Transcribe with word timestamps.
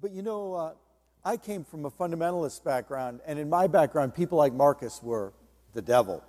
But 0.00 0.12
you 0.12 0.22
know, 0.22 0.54
uh, 0.54 0.72
I 1.26 1.36
came 1.36 1.62
from 1.62 1.84
a 1.84 1.90
fundamentalist 1.90 2.64
background, 2.64 3.20
and 3.26 3.38
in 3.38 3.50
my 3.50 3.66
background, 3.66 4.14
people 4.14 4.38
like 4.38 4.54
Marcus 4.54 5.02
were 5.02 5.34
the 5.74 5.82
devil. 5.82 6.24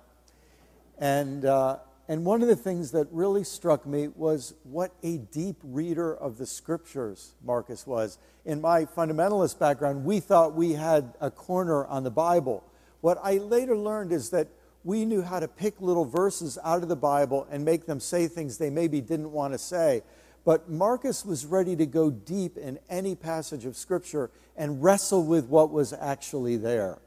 And, 0.98 1.46
uh, 1.46 1.78
and 2.06 2.26
one 2.26 2.42
of 2.42 2.48
the 2.48 2.56
things 2.56 2.90
that 2.90 3.08
really 3.10 3.44
struck 3.44 3.86
me 3.86 4.08
was 4.08 4.52
what 4.64 4.92
a 5.02 5.16
deep 5.16 5.56
reader 5.62 6.14
of 6.14 6.36
the 6.36 6.44
scriptures 6.44 7.32
Marcus 7.42 7.86
was. 7.86 8.18
In 8.44 8.60
my 8.60 8.84
fundamentalist 8.84 9.58
background, 9.58 10.04
we 10.04 10.20
thought 10.20 10.54
we 10.54 10.72
had 10.72 11.14
a 11.18 11.30
corner 11.30 11.86
on 11.86 12.02
the 12.02 12.10
Bible. 12.10 12.62
What 13.00 13.18
I 13.22 13.38
later 13.38 13.74
learned 13.74 14.12
is 14.12 14.28
that 14.30 14.48
we 14.84 15.06
knew 15.06 15.22
how 15.22 15.40
to 15.40 15.48
pick 15.48 15.80
little 15.80 16.04
verses 16.04 16.58
out 16.62 16.82
of 16.82 16.90
the 16.90 16.96
Bible 16.96 17.46
and 17.50 17.64
make 17.64 17.86
them 17.86 18.00
say 18.00 18.28
things 18.28 18.58
they 18.58 18.68
maybe 18.68 19.00
didn't 19.00 19.32
want 19.32 19.54
to 19.54 19.58
say. 19.58 20.02
But 20.44 20.68
Marcus 20.68 21.24
was 21.24 21.46
ready 21.46 21.76
to 21.76 21.86
go 21.86 22.10
deep 22.10 22.56
in 22.56 22.78
any 22.90 23.14
passage 23.14 23.64
of 23.64 23.76
Scripture 23.76 24.30
and 24.56 24.82
wrestle 24.82 25.24
with 25.24 25.46
what 25.46 25.70
was 25.70 25.92
actually 25.92 26.56
there. 26.56 26.98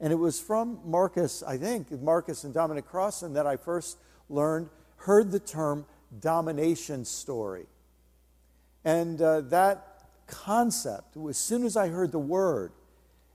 And 0.00 0.12
it 0.12 0.16
was 0.16 0.40
from 0.40 0.80
Marcus, 0.84 1.42
I 1.42 1.56
think, 1.56 1.90
Marcus 1.90 2.44
and 2.44 2.52
Dominic 2.52 2.86
Crossan, 2.86 3.34
that 3.34 3.46
I 3.46 3.56
first 3.56 3.98
learned, 4.28 4.68
heard 4.96 5.30
the 5.30 5.40
term 5.40 5.86
domination 6.20 7.04
story. 7.04 7.66
And 8.84 9.20
uh, 9.20 9.42
that 9.42 10.02
concept, 10.26 11.16
as 11.16 11.38
soon 11.38 11.64
as 11.64 11.76
I 11.76 11.88
heard 11.88 12.12
the 12.12 12.18
word, 12.18 12.72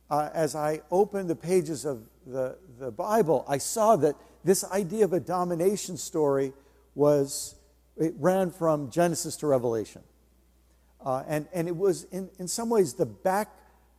uh, 0.10 0.30
as 0.34 0.56
I 0.56 0.82
opened 0.92 1.30
the 1.30 1.36
pages 1.36 1.86
of 1.86 2.04
the, 2.26 2.58
the 2.80 2.92
Bible, 2.92 3.46
I 3.48 3.58
saw 3.60 3.96
that 3.98 4.16
this 4.44 4.64
idea 4.72 5.06
of 5.06 5.14
a 5.14 5.20
domination 5.20 5.98
story 5.98 6.54
was 6.96 7.56
it 8.00 8.14
ran 8.18 8.52
from 8.52 8.90
Genesis 8.90 9.36
to 9.38 9.48
Revelation. 9.48 10.02
Uh, 11.06 11.24
and, 11.28 11.48
and 11.54 11.68
it 11.68 11.76
was, 11.76 12.06
in, 12.06 12.30
in 12.40 12.48
some 12.48 12.70
ways, 12.70 12.94
the, 12.94 13.06
back, 13.06 13.50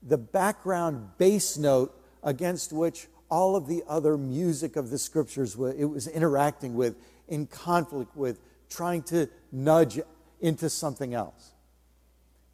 the 0.03 0.19
background 0.19 1.11
bass 1.19 1.57
note 1.57 1.95
against 2.23 2.73
which 2.73 3.07
all 3.31 3.57
of 3.57 3.67
the 3.67 3.83
other 3.89 4.19
music 4.19 4.77
of 4.77 4.91
the 4.91 4.99
scriptures 4.99 5.57
were, 5.57 5.73
it 5.73 5.85
was 5.85 6.09
interacting 6.09 6.75
with, 6.75 6.97
in 7.29 7.47
conflict 7.47 8.17
with, 8.17 8.41
trying 8.69 9.03
to 9.03 9.29
nudge 9.53 10.01
into 10.41 10.69
something 10.69 11.15
else, 11.15 11.53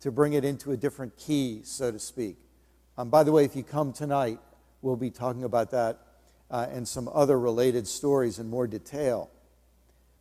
to 0.01 0.11
bring 0.11 0.35
it 0.35 0.45
into 0.45 0.73
a 0.73 0.77
different 0.77 1.17
key, 1.17 1.61
so 1.65 1.91
to 1.91 1.99
speak. 1.99 2.37
Um, 2.99 3.11
by 3.11 3.23
the 3.23 3.33
way, 3.33 3.45
if 3.45 3.57
you 3.57 3.63
come 3.63 3.93
tonight, 3.93 4.39
we'll 4.83 4.97
be 4.97 5.11
talking 5.11 5.45
about 5.45 5.71
that 5.71 5.99
uh, 6.51 6.67
and 6.71 6.87
some 6.87 7.09
other 7.13 7.39
related 7.39 7.87
stories 7.87 8.39
in 8.39 8.49
more 8.49 8.67
detail. 8.67 9.31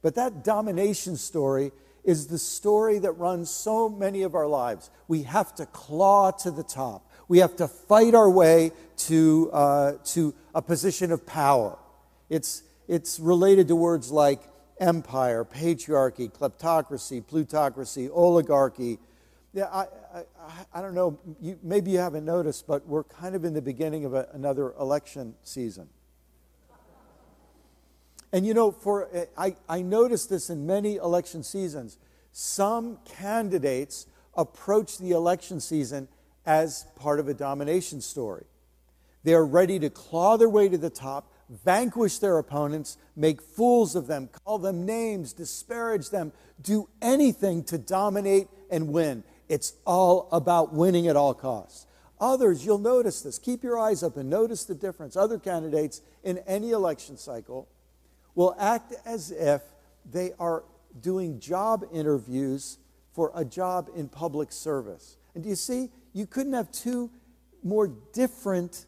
But 0.06 0.14
that 0.14 0.44
domination 0.44 1.18
story 1.18 1.72
is 2.04 2.28
the 2.28 2.38
story 2.38 3.00
that 3.00 3.14
runs 3.14 3.50
so 3.50 3.90
many 3.90 4.22
of 4.22 4.36
our 4.36 4.46
lives. 4.46 4.92
We 5.08 5.24
have 5.24 5.56
to 5.56 5.66
claw 5.66 6.30
to 6.30 6.52
the 6.52 6.62
top. 6.62 7.10
We 7.28 7.40
have 7.40 7.56
to 7.56 7.68
fight 7.68 8.14
our 8.14 8.30
way 8.30 8.72
to, 8.98 9.50
uh, 9.52 9.94
to 10.14 10.36
a 10.54 10.62
position 10.62 11.12
of 11.12 11.26
power. 11.26 11.80
It's, 12.30 12.62
it's 12.88 13.20
related 13.20 13.68
to 13.70 13.76
words 13.76 14.12
like 14.12 14.42
empire, 14.80 15.44
patriarchy, 15.44 16.32
kleptocracy, 16.32 17.26
plutocracy, 17.26 18.08
oligarchy. 18.08 19.00
Yeah, 19.54 19.70
I, 19.74 19.88
I, 20.14 20.24
I 20.72 20.82
don't 20.84 20.94
know, 20.94 21.18
you, 21.42 21.58
maybe 21.64 21.90
you 21.90 21.98
haven't 21.98 22.26
noticed, 22.26 22.68
but 22.68 22.86
we're 22.86 23.06
kind 23.06 23.34
of 23.34 23.44
in 23.44 23.56
the 23.56 23.62
beginning 23.64 24.06
of 24.06 24.14
a, 24.14 24.30
another 24.34 24.74
election 24.74 25.34
season. 25.42 25.90
And 28.36 28.46
you 28.46 28.54
know, 28.54 28.70
for 28.70 29.08
eh, 29.14 29.28
I, 29.38 29.56
I 29.70 29.82
noticed 29.82 30.30
this 30.30 30.50
in 30.50 30.68
many 30.68 30.98
election 30.98 31.42
seasons. 31.42 31.98
Some 32.34 32.98
candidates 33.06 34.08
approach 34.36 34.98
the 34.98 35.12
election 35.12 35.62
season 35.62 36.10
as 36.46 36.86
part 36.98 37.22
of 37.22 37.30
a 37.30 37.34
domination 37.34 38.02
story. 38.02 38.44
They 39.24 39.34
are 39.36 39.46
ready 39.46 39.80
to 39.80 39.90
claw 39.90 40.36
their 40.36 40.50
way 40.50 40.68
to 40.68 40.78
the 40.78 40.90
top, 40.90 41.32
vanquish 41.64 42.20
their 42.20 42.38
opponents, 42.38 42.98
make 43.16 43.42
fools 43.42 43.96
of 43.96 44.08
them, 44.08 44.28
call 44.44 44.60
them 44.60 44.86
names, 44.86 45.32
disparage 45.32 46.10
them, 46.10 46.34
do 46.62 46.90
anything 47.02 47.64
to 47.64 47.78
dominate 47.78 48.50
and 48.70 48.90
win. 48.90 49.24
It's 49.48 49.76
all 49.86 50.28
about 50.34 50.74
winning 50.74 51.08
at 51.08 51.16
all 51.16 51.34
costs. 51.34 51.88
Others, 52.20 52.66
you'll 52.66 52.80
notice 52.80 53.22
this. 53.22 53.40
Keep 53.40 53.64
your 53.64 53.80
eyes 53.80 54.04
up 54.04 54.18
and 54.18 54.30
Notice 54.30 54.66
the 54.66 54.76
difference. 54.76 55.16
Other 55.16 55.40
candidates 55.40 56.02
in 56.22 56.40
any 56.40 56.72
election 56.72 57.16
cycle 57.16 57.70
will 58.36 58.56
act 58.60 58.94
as 59.06 59.32
if 59.32 59.62
they 60.10 60.32
are 60.40 60.64
doing 61.02 61.40
job 61.40 61.86
interviews 61.92 62.78
for 63.14 63.32
a 63.34 63.44
job 63.44 63.90
in 63.96 64.08
public 64.08 64.52
service. 64.52 65.18
And 65.34 65.44
do 65.44 65.50
you 65.50 65.56
see? 65.56 65.90
You 66.14 66.26
couldn't 66.26 66.54
have 66.54 66.72
two 66.72 67.10
more 67.64 67.88
different 68.14 68.86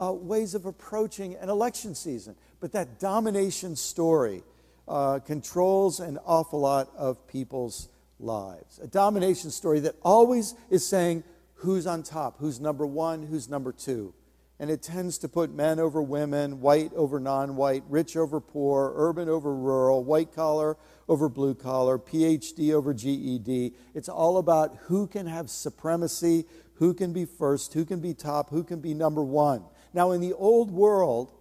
uh, 0.00 0.12
ways 0.12 0.54
of 0.54 0.64
approaching 0.66 1.34
an 1.36 1.48
election 1.48 1.94
season. 1.94 2.36
But 2.60 2.72
that 2.72 2.98
domination 2.98 3.76
story 3.76 4.42
uh, 4.86 5.18
controls 5.20 6.00
an 6.00 6.18
awful 6.24 6.60
lot 6.60 6.90
of 6.96 7.26
people's 7.28 7.88
lives. 8.18 8.80
A 8.82 8.86
domination 8.86 9.50
story 9.50 9.80
that 9.80 9.94
always 10.02 10.54
is 10.70 10.86
saying 10.86 11.24
who's 11.54 11.86
on 11.86 12.02
top, 12.02 12.38
who's 12.38 12.60
number 12.60 12.86
one, 12.86 13.26
who's 13.26 13.48
number 13.48 13.72
two 13.72 14.14
and 14.60 14.70
it 14.70 14.82
tends 14.82 15.18
to 15.18 15.28
put 15.28 15.54
men 15.54 15.78
over 15.78 16.02
women, 16.02 16.60
white 16.60 16.92
over 16.94 17.20
non 17.20 17.54
white, 17.54 17.84
rich 17.88 18.16
over 18.16 18.40
poor, 18.40 18.92
urban 18.96 19.28
over 19.28 19.54
rural, 19.54 20.02
white 20.02 20.34
collar 20.34 20.76
over 21.08 21.28
blue 21.28 21.54
collar, 21.54 21.98
PhD 21.98 22.72
over 22.72 22.92
GED. 22.92 23.72
It's 23.94 24.08
all 24.08 24.36
about 24.38 24.76
who 24.82 25.06
can 25.06 25.26
have 25.26 25.48
supremacy, 25.48 26.44
who 26.74 26.92
can 26.92 27.12
be 27.12 27.24
first, 27.24 27.72
who 27.72 27.84
can 27.84 28.00
be 28.00 28.14
top, 28.14 28.50
who 28.50 28.64
can 28.64 28.80
be 28.80 28.94
number 28.94 29.22
one. 29.22 29.64
Now, 29.94 30.10
in 30.10 30.20
the 30.20 30.34
old 30.34 30.70
world, 30.70 31.32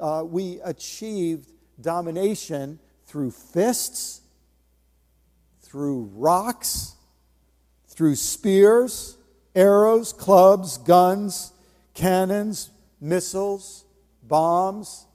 uh, 0.00 0.24
we 0.26 0.60
achieved 0.64 1.50
domination 1.80 2.80
through 3.06 3.30
fists, 3.30 4.22
through 5.62 6.10
rocks, 6.14 6.94
through 7.86 8.16
spears, 8.16 9.16
arrows, 9.54 10.12
clubs, 10.12 10.78
guns 10.78 11.52
cannons, 11.96 12.70
missiles, 13.00 13.84
bombs. 14.22 15.06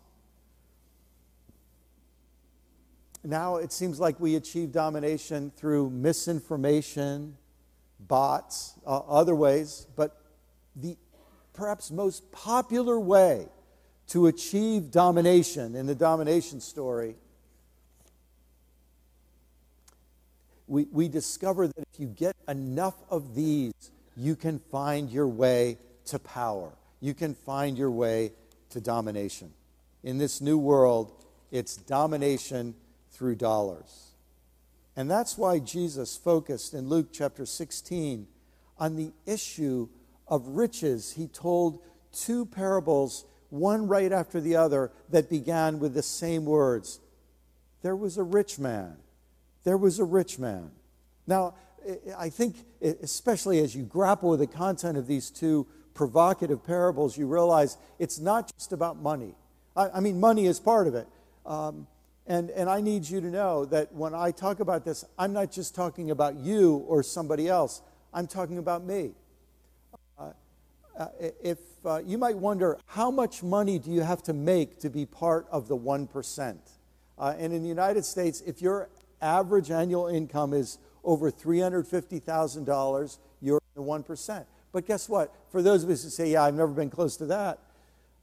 Now 3.23 3.57
it 3.57 3.71
seems 3.71 3.99
like 3.99 4.19
we 4.19 4.35
achieve 4.35 4.71
domination 4.71 5.51
through 5.55 5.91
misinformation, 5.91 7.37
bots, 7.99 8.73
uh, 8.85 8.97
other 8.99 9.35
ways, 9.35 9.87
but 9.95 10.19
the 10.75 10.97
perhaps 11.53 11.91
most 11.91 12.29
popular 12.31 12.99
way 12.99 13.47
to 14.07 14.27
achieve 14.27 14.89
domination 14.91 15.75
in 15.75 15.85
the 15.85 15.95
domination 15.95 16.59
story, 16.59 17.15
we, 20.67 20.87
we 20.91 21.07
discover 21.07 21.67
that 21.67 21.83
if 21.93 21.99
you 21.99 22.07
get 22.07 22.35
enough 22.47 22.95
of 23.09 23.35
these, 23.35 23.73
you 24.17 24.35
can 24.35 24.57
find 24.57 25.11
your 25.11 25.27
way 25.27 25.77
to 26.05 26.19
power. 26.19 26.71
You 26.99 27.13
can 27.13 27.33
find 27.33 27.77
your 27.77 27.91
way 27.91 28.33
to 28.69 28.81
domination. 28.81 29.53
In 30.03 30.17
this 30.17 30.41
new 30.41 30.57
world, 30.57 31.11
it's 31.51 31.75
domination 31.75 32.75
through 33.11 33.35
dollars. 33.35 34.11
And 34.95 35.09
that's 35.09 35.37
why 35.37 35.59
Jesus 35.59 36.17
focused 36.17 36.73
in 36.73 36.89
Luke 36.89 37.09
chapter 37.11 37.45
16 37.45 38.27
on 38.77 38.95
the 38.95 39.11
issue 39.25 39.87
of 40.27 40.47
riches. 40.47 41.13
He 41.13 41.27
told 41.27 41.81
two 42.11 42.45
parables, 42.45 43.25
one 43.49 43.87
right 43.87 44.11
after 44.11 44.41
the 44.41 44.55
other, 44.55 44.91
that 45.09 45.29
began 45.29 45.79
with 45.79 45.93
the 45.93 46.03
same 46.03 46.45
words 46.45 46.99
There 47.81 47.95
was 47.95 48.17
a 48.17 48.23
rich 48.23 48.59
man. 48.59 48.97
There 49.63 49.77
was 49.77 49.99
a 49.99 50.03
rich 50.03 50.37
man. 50.37 50.71
Now, 51.25 51.55
I 52.17 52.29
think, 52.29 52.57
especially 52.81 53.59
as 53.59 53.75
you 53.75 53.83
grapple 53.83 54.29
with 54.29 54.39
the 54.39 54.47
content 54.47 54.97
of 54.97 55.07
these 55.07 55.31
two 55.31 55.65
provocative 55.93 56.63
parables, 56.63 57.17
you 57.17 57.27
realize 57.27 57.77
it's 57.99 58.19
not 58.19 58.51
just 58.57 58.73
about 58.73 58.97
money. 58.97 59.35
I, 59.75 59.89
I 59.89 59.99
mean, 59.99 60.19
money 60.19 60.45
is 60.45 60.59
part 60.59 60.87
of 60.87 60.95
it. 60.95 61.07
Um, 61.45 61.87
and, 62.27 62.49
and 62.51 62.69
I 62.69 62.81
need 62.81 63.09
you 63.09 63.19
to 63.21 63.27
know 63.27 63.65
that 63.65 63.93
when 63.93 64.13
I 64.13 64.31
talk 64.31 64.59
about 64.59 64.85
this, 64.85 65.03
I'm 65.17 65.33
not 65.33 65.51
just 65.51 65.75
talking 65.75 66.11
about 66.11 66.35
you 66.35 66.77
or 66.87 67.03
somebody 67.03 67.47
else, 67.47 67.81
I'm 68.13 68.27
talking 68.27 68.57
about 68.57 68.83
me. 68.83 69.11
Uh, 70.17 70.31
uh, 70.97 71.07
if 71.43 71.57
uh, 71.85 72.01
you 72.05 72.17
might 72.17 72.37
wonder, 72.37 72.77
how 72.85 73.09
much 73.09 73.41
money 73.41 73.79
do 73.79 73.91
you 73.91 74.01
have 74.01 74.21
to 74.23 74.33
make 74.33 74.79
to 74.79 74.89
be 74.89 75.05
part 75.05 75.47
of 75.51 75.67
the 75.67 75.77
1%? 75.77 76.57
Uh, 77.17 77.33
and 77.37 77.53
in 77.53 77.63
the 77.63 77.69
United 77.69 78.05
States, 78.05 78.41
if 78.45 78.61
your 78.61 78.89
average 79.21 79.71
annual 79.71 80.07
income 80.07 80.53
is 80.53 80.77
over 81.03 81.31
$350,000, 81.31 83.17
you're 83.41 83.61
in 83.75 83.83
the 83.83 83.89
1%. 83.89 84.45
But 84.71 84.85
guess 84.85 85.09
what? 85.09 85.33
For 85.51 85.61
those 85.61 85.83
of 85.83 85.89
us 85.89 86.03
who 86.03 86.09
say, 86.09 86.31
yeah, 86.31 86.43
I've 86.43 86.55
never 86.55 86.71
been 86.71 86.89
close 86.89 87.17
to 87.17 87.25
that, 87.27 87.59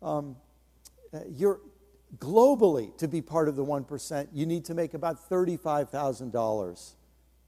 um, 0.03 0.37
uh, 1.13 1.21
you're 1.29 1.61
globally 2.17 2.97
to 2.99 3.09
be 3.09 3.21
part 3.21 3.49
of 3.49 3.57
the 3.57 3.65
1%, 3.65 4.29
you 4.33 4.47
need 4.47 4.65
to 4.67 4.75
make 4.75 4.95
about 4.95 5.29
$35,000 5.29 6.95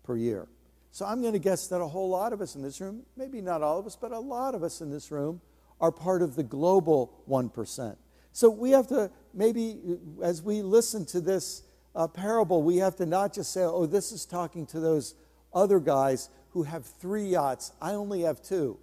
per 0.04 0.16
year. 0.16 0.48
So 0.92 1.06
I'm 1.06 1.20
going 1.20 1.32
to 1.32 1.38
guess 1.38 1.68
that 1.68 1.80
a 1.80 1.86
whole 1.86 2.10
lot 2.10 2.32
of 2.32 2.40
us 2.40 2.56
in 2.56 2.62
this 2.62 2.80
room, 2.80 3.02
maybe 3.16 3.40
not 3.40 3.62
all 3.62 3.78
of 3.78 3.86
us, 3.86 3.96
but 3.96 4.12
a 4.12 4.18
lot 4.18 4.54
of 4.54 4.62
us 4.62 4.80
in 4.80 4.90
this 4.90 5.10
room, 5.10 5.40
are 5.80 5.92
part 5.92 6.20
of 6.20 6.36
the 6.36 6.42
global 6.42 7.22
1%. 7.28 7.96
So 8.32 8.50
we 8.50 8.70
have 8.72 8.86
to 8.88 9.10
maybe, 9.32 9.78
as 10.22 10.42
we 10.42 10.62
listen 10.62 11.06
to 11.06 11.20
this 11.20 11.62
uh, 11.94 12.06
parable, 12.06 12.62
we 12.62 12.76
have 12.78 12.96
to 12.96 13.06
not 13.06 13.34
just 13.34 13.52
say, 13.52 13.62
oh, 13.62 13.86
this 13.86 14.12
is 14.12 14.24
talking 14.24 14.66
to 14.66 14.80
those 14.80 15.14
other 15.54 15.80
guys 15.80 16.28
who 16.50 16.64
have 16.64 16.84
three 16.84 17.24
yachts. 17.24 17.72
I 17.80 17.92
only 17.92 18.22
have 18.22 18.42
two. 18.42 18.78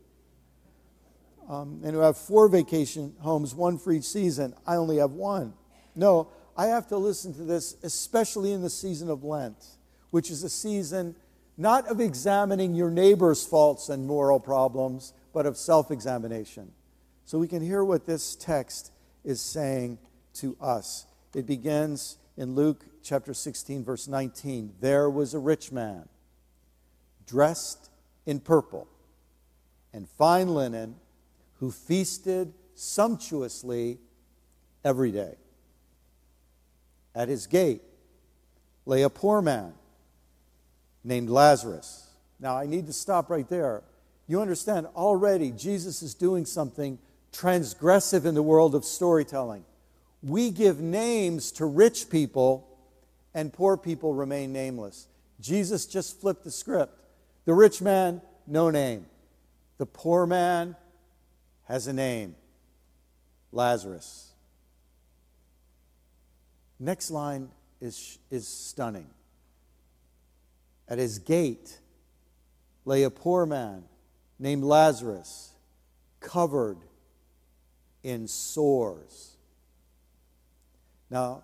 Um, 1.48 1.82
and 1.84 1.94
who 1.96 2.02
have 2.02 2.18
four 2.18 2.50
vacation 2.50 3.14
homes, 3.20 3.56
one 3.56 3.78
for 3.78 3.94
each 3.94 4.04
season. 4.04 4.54
I 4.66 4.76
only 4.76 4.98
have 4.98 5.12
one. 5.12 5.54
No, 5.96 6.28
I 6.58 6.68
have 6.68 6.88
to 6.88 6.98
listen 6.98 7.34
to 7.36 7.44
this, 7.44 7.78
especially 7.84 8.52
in 8.52 8.62
the 8.62 8.70
season 8.70 9.10
of 9.10 9.24
Lent, 9.24 9.64
which 10.10 10.30
is 10.30 10.44
a 10.44 10.50
season 10.50 11.16
not 11.58 11.88
of 11.88 12.00
examining 12.00 12.76
your 12.76 12.92
neighbor's 12.92 13.46
faults 13.46 13.90
and 13.90 14.06
moral 14.06 14.40
problems, 14.40 15.14
but 15.34 15.46
of 15.46 15.58
self 15.58 15.90
examination. 15.90 16.72
So 17.26 17.40
we 17.40 17.48
can 17.48 17.62
hear 17.62 17.84
what 17.84 18.06
this 18.06 18.36
text 18.36 18.92
is 19.24 19.42
saying 19.42 19.98
to 20.36 20.56
us. 20.62 21.06
It 21.36 21.46
begins 21.46 22.18
in 22.38 22.56
Luke 22.56 22.86
chapter 23.04 23.34
16, 23.34 23.84
verse 23.84 24.08
19. 24.08 24.76
There 24.80 25.10
was 25.10 25.34
a 25.34 25.40
rich 25.40 25.72
man 25.72 26.08
dressed 27.26 27.90
in 28.26 28.40
purple 28.40 28.88
and 29.92 30.08
fine 30.08 30.50
linen 30.50 30.96
who 31.60 31.72
feasted 31.72 32.54
sumptuously 32.76 33.98
every 34.84 35.12
day. 35.12 35.36
At 37.16 37.30
his 37.30 37.48
gate 37.48 37.82
lay 38.86 39.02
a 39.02 39.10
poor 39.10 39.42
man 39.42 39.74
named 41.04 41.30
Lazarus. 41.30 42.08
Now, 42.40 42.56
I 42.58 42.68
need 42.68 42.86
to 42.88 42.94
stop 42.94 43.30
right 43.30 43.48
there. 43.50 43.84
You 44.28 44.42
understand, 44.42 44.88
already 44.96 45.52
Jesus 45.52 46.04
is 46.04 46.14
doing 46.14 46.46
something 46.46 47.00
transgressive 47.34 48.26
in 48.26 48.36
the 48.36 48.44
world 48.44 48.76
of 48.76 48.86
storytelling. 48.86 49.64
We 50.22 50.52
give 50.52 50.80
names 50.80 51.52
to 51.54 51.66
rich 51.66 52.10
people, 52.10 52.68
and 53.34 53.54
poor 53.54 53.78
people 53.78 54.14
remain 54.14 54.52
nameless. 54.52 55.08
Jesus 55.40 55.86
just 55.86 56.20
flipped 56.20 56.44
the 56.44 56.52
script. 56.52 56.94
The 57.46 57.54
rich 57.54 57.82
man, 57.82 58.22
no 58.46 58.70
name. 58.70 59.06
The 59.78 59.86
poor 59.86 60.26
man 60.26 60.76
has 61.68 61.88
a 61.88 61.94
name 61.94 62.36
Lazarus. 63.52 64.32
Next 66.80 67.12
line 67.12 67.50
is, 67.82 68.20
is 68.30 68.48
stunning. 68.48 69.08
At 70.88 70.98
his 70.98 71.20
gate 71.20 71.80
lay 72.86 73.04
a 73.04 73.10
poor 73.10 73.46
man 73.46 73.84
named 74.40 74.64
Lazarus, 74.64 75.52
covered 76.20 76.78
in 78.04 78.28
sores. 78.28 79.36
Now, 81.10 81.44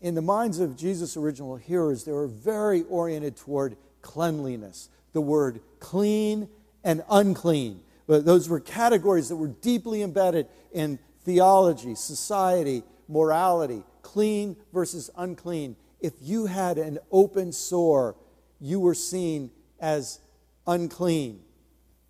in 0.00 0.14
the 0.14 0.22
minds 0.22 0.58
of 0.60 0.76
Jesus' 0.76 1.16
original 1.16 1.56
hearers, 1.56 2.04
they 2.04 2.12
were 2.12 2.28
very 2.28 2.82
oriented 2.84 3.36
toward 3.36 3.76
cleanliness. 4.00 4.88
The 5.12 5.20
word 5.20 5.60
clean 5.80 6.48
and 6.84 7.02
unclean. 7.10 7.80
But 8.06 8.24
those 8.24 8.48
were 8.48 8.60
categories 8.60 9.28
that 9.28 9.36
were 9.36 9.48
deeply 9.48 10.02
embedded 10.02 10.46
in 10.72 10.98
theology, 11.24 11.94
society, 11.94 12.82
morality, 13.08 13.82
clean 14.02 14.56
versus 14.72 15.10
unclean. 15.16 15.76
If 16.00 16.12
you 16.20 16.46
had 16.46 16.78
an 16.78 16.98
open 17.10 17.52
sore, 17.52 18.16
you 18.60 18.78
were 18.80 18.94
seen 18.94 19.50
as 19.80 20.20
unclean, 20.66 21.40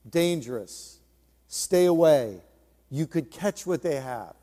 dangerous, 0.09 0.99
stay 1.49 1.87
away. 1.87 2.41
You 2.91 3.07
could 3.07 3.31
catch 3.31 3.67
what 3.67 3.83
they 3.83 4.01
have. 4.01 4.35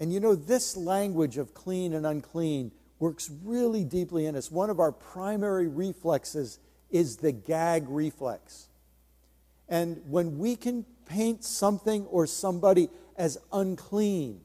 And 0.00 0.12
you 0.12 0.20
know, 0.20 0.34
this 0.34 0.76
language 0.76 1.38
of 1.38 1.54
clean 1.54 1.92
and 1.92 2.06
unclean 2.06 2.72
works 2.98 3.30
really 3.44 3.84
deeply 3.84 4.26
in 4.26 4.36
us. 4.36 4.50
One 4.50 4.70
of 4.70 4.80
our 4.80 4.92
primary 4.92 5.68
reflexes 5.68 6.58
is 6.90 7.16
the 7.16 7.32
gag 7.32 7.84
reflex. 7.88 8.68
And 9.68 10.00
when 10.06 10.38
we 10.38 10.56
can 10.56 10.84
paint 11.04 11.44
something 11.44 12.06
or 12.06 12.26
somebody 12.26 12.88
as 13.16 13.38
unclean, 13.52 14.40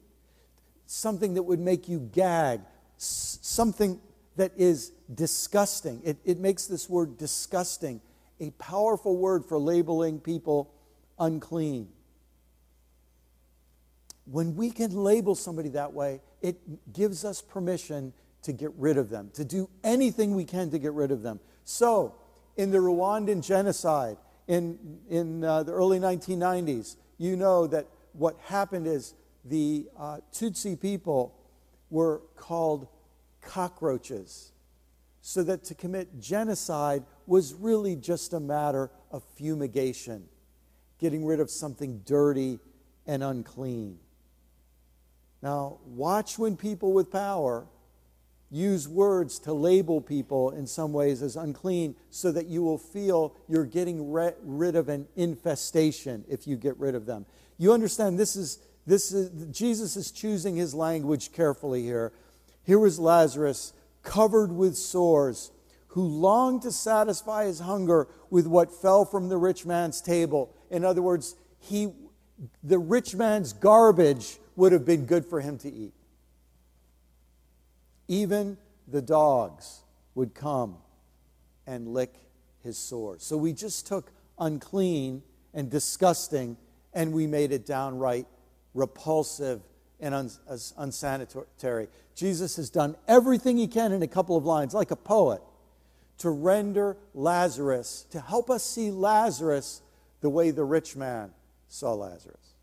something 0.86 1.36
that 1.36 1.44
would 1.44 1.60
make 1.60 1.88
you 1.88 2.00
gag, 2.00 2.62
something 2.98 4.00
that 4.36 4.52
is 4.58 4.92
disgusting, 5.14 6.02
it, 6.04 6.18
it 6.26 6.40
makes 6.40 6.66
this 6.66 6.90
word 6.90 7.18
disgusting 7.18 8.02
a 8.40 8.50
powerful 8.52 9.18
word 9.18 9.46
for 9.46 9.58
labeling 9.58 10.20
people 10.20 10.74
unclean. 11.20 11.88
When 14.26 14.56
we 14.56 14.72
can 14.72 14.92
label 14.92 15.36
somebody 15.36 15.70
that 15.70 15.94
way, 15.94 16.22
it 16.42 16.94
gives 16.94 17.26
us 17.26 17.42
permission 17.42 18.14
to 18.44 18.54
get 18.54 18.72
rid 18.78 18.98
of 18.98 19.10
them, 19.10 19.32
to 19.34 19.46
do 19.46 19.70
anything 19.84 20.36
we 20.36 20.46
can 20.46 20.70
to 20.72 20.80
get 20.80 20.94
rid 20.94 21.12
of 21.12 21.22
them. 21.22 21.40
So, 21.64 22.16
in 22.58 22.72
the 22.72 22.78
Rwandan 22.78 23.46
genocide 23.46 24.18
in, 24.48 25.00
in 25.10 25.44
uh, 25.44 25.64
the 25.64 25.72
early 25.72 26.00
1990s, 26.00 26.96
you 27.18 27.36
know 27.36 27.68
that 27.68 27.88
what 28.14 28.38
happened 28.46 28.88
is 28.88 29.14
the 29.46 29.88
uh, 29.98 30.18
Tutsi 30.34 30.80
people 30.80 31.36
were 31.90 32.22
called 32.36 32.88
cockroaches. 33.42 34.52
So 35.22 35.44
that 35.44 35.64
to 35.66 35.76
commit 35.76 36.20
genocide 36.20 37.04
was 37.28 37.54
really 37.54 37.96
just 37.96 38.34
a 38.34 38.40
matter 38.40 38.92
of 39.12 39.24
fumigation, 39.36 40.26
getting 41.00 41.26
rid 41.26 41.40
of 41.40 41.50
something 41.50 42.02
dirty 42.06 42.60
and 43.08 43.24
unclean. 43.24 44.00
Now, 45.42 45.80
watch 45.86 46.38
when 46.38 46.58
people 46.58 46.94
with 46.94 47.12
power 47.12 47.68
use 48.54 48.88
words 48.88 49.40
to 49.40 49.52
label 49.52 50.00
people 50.00 50.52
in 50.52 50.68
some 50.68 50.94
ways 50.94 51.24
as 51.24 51.36
unclean 51.36 51.96
so 52.12 52.32
that 52.32 52.46
you 52.46 52.62
will 52.62 52.78
feel 52.78 53.36
you're 53.48 53.66
getting 53.66 54.12
re- 54.12 54.34
rid 54.44 54.76
of 54.76 54.90
an 54.90 55.08
infestation 55.16 56.24
if 56.30 56.46
you 56.46 56.56
get 56.56 56.78
rid 56.78 56.94
of 56.94 57.08
them. 57.08 57.26
You 57.58 57.74
understand 57.74 58.20
this 58.20 58.36
is 58.36 58.60
this 58.86 59.12
is 59.12 59.30
Jesus 59.48 59.96
is 59.96 60.12
choosing 60.12 60.56
his 60.56 60.76
language 60.76 61.32
carefully 61.32 61.82
here. 61.82 62.14
Here 62.64 62.78
was 62.78 63.00
Lazarus 63.00 63.74
covered 64.04 64.52
with 64.52 64.78
sores 64.78 65.52
who 65.88 66.04
longed 66.04 66.62
to 66.64 66.72
satisfy 66.72 67.46
his 67.46 67.60
hunger 67.60 68.08
with 68.30 68.46
what 68.46 68.72
fell 68.72 69.04
from 69.04 69.30
the 69.30 69.38
rich 69.38 69.66
man's 69.66 70.00
table. 70.00 70.54
In 70.70 70.86
other 70.86 71.02
words, 71.02 71.36
he 71.60 71.92
the 72.64 72.78
rich 72.78 73.16
man's 73.16 73.52
garbage 73.52 74.38
would 74.56 74.74
have 74.74 74.86
been 74.86 75.06
good 75.06 75.26
for 75.26 75.42
him 75.42 75.58
to 75.60 75.72
eat. 75.72 75.94
Even 78.08 78.58
the 78.88 79.02
dogs 79.02 79.82
would 80.16 80.34
come 80.34 80.78
and 81.66 81.88
lick 81.88 82.14
his 82.64 82.78
sores. 82.78 83.24
So 83.24 83.38
we 83.38 83.54
just 83.54 83.88
took 83.88 84.12
unclean 84.40 85.24
and 85.54 85.70
disgusting 85.70 86.58
and 86.94 87.14
we 87.14 87.28
made 87.28 87.52
it 87.52 87.66
downright 87.66 88.28
repulsive 88.74 89.62
and 90.00 90.30
unsanitary. 90.78 91.88
Jesus 92.16 92.56
has 92.58 92.70
done 92.70 92.96
everything 93.08 93.58
he 93.58 93.68
can 93.68 93.92
in 93.92 94.04
a 94.04 94.08
couple 94.08 94.36
of 94.36 94.46
lines, 94.46 94.74
like 94.74 94.92
a 94.92 94.96
poet, 94.96 95.42
to 96.20 96.30
render 96.30 96.98
Lazarus, 97.14 98.06
to 98.12 98.20
help 98.20 98.50
us 98.50 98.64
see 98.64 98.92
Lazarus 98.92 99.82
the 100.22 100.30
way 100.30 100.52
the 100.52 100.64
rich 100.64 100.96
man 100.96 101.32
saw 101.68 101.94
Lazarus. 101.94 102.54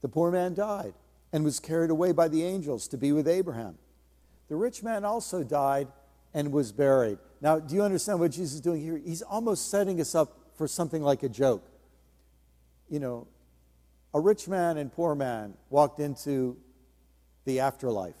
The 0.00 0.08
poor 0.08 0.30
man 0.30 0.54
died 0.54 0.94
and 1.32 1.44
was 1.44 1.60
carried 1.60 1.90
away 1.90 2.12
by 2.12 2.28
the 2.28 2.44
angels 2.44 2.86
to 2.88 2.98
be 2.98 3.12
with 3.12 3.26
Abraham. 3.26 3.78
The 4.48 4.56
rich 4.56 4.82
man 4.82 5.04
also 5.04 5.42
died 5.42 5.88
and 6.34 6.52
was 6.52 6.72
buried. 6.72 7.18
Now, 7.40 7.58
do 7.58 7.74
you 7.74 7.82
understand 7.82 8.20
what 8.20 8.32
Jesus 8.32 8.54
is 8.54 8.60
doing 8.60 8.82
here? 8.82 9.00
He's 9.02 9.22
almost 9.22 9.70
setting 9.70 10.00
us 10.00 10.14
up 10.14 10.38
for 10.56 10.68
something 10.68 11.02
like 11.02 11.22
a 11.22 11.28
joke. 11.28 11.66
You 12.88 13.00
know, 13.00 13.26
a 14.14 14.20
rich 14.20 14.48
man 14.48 14.76
and 14.76 14.92
poor 14.92 15.14
man 15.14 15.54
walked 15.70 16.00
into 16.00 16.56
the 17.44 17.60
afterlife. 17.60 18.16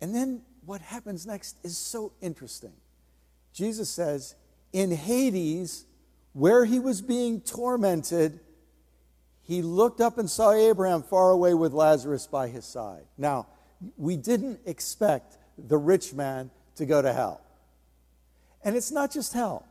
And 0.00 0.14
then 0.14 0.42
what 0.64 0.80
happens 0.80 1.26
next 1.26 1.56
is 1.62 1.78
so 1.78 2.12
interesting. 2.20 2.72
Jesus 3.52 3.88
says, 3.88 4.34
in 4.72 4.90
Hades, 4.90 5.86
where 6.32 6.64
he 6.64 6.80
was 6.80 7.02
being 7.02 7.40
tormented, 7.40 8.40
he 9.42 9.62
looked 9.62 10.00
up 10.00 10.18
and 10.18 10.30
saw 10.30 10.52
Abraham 10.52 11.02
far 11.02 11.30
away 11.30 11.54
with 11.54 11.72
Lazarus 11.72 12.26
by 12.26 12.48
his 12.48 12.64
side. 12.64 13.04
Now, 13.18 13.48
we 13.96 14.16
didn't 14.16 14.60
expect 14.66 15.36
the 15.58 15.76
rich 15.76 16.14
man 16.14 16.50
to 16.76 16.86
go 16.86 17.02
to 17.02 17.12
hell. 17.12 17.40
And 18.64 18.76
it's 18.76 18.92
not 18.92 19.12
just 19.12 19.32
hell. 19.32 19.66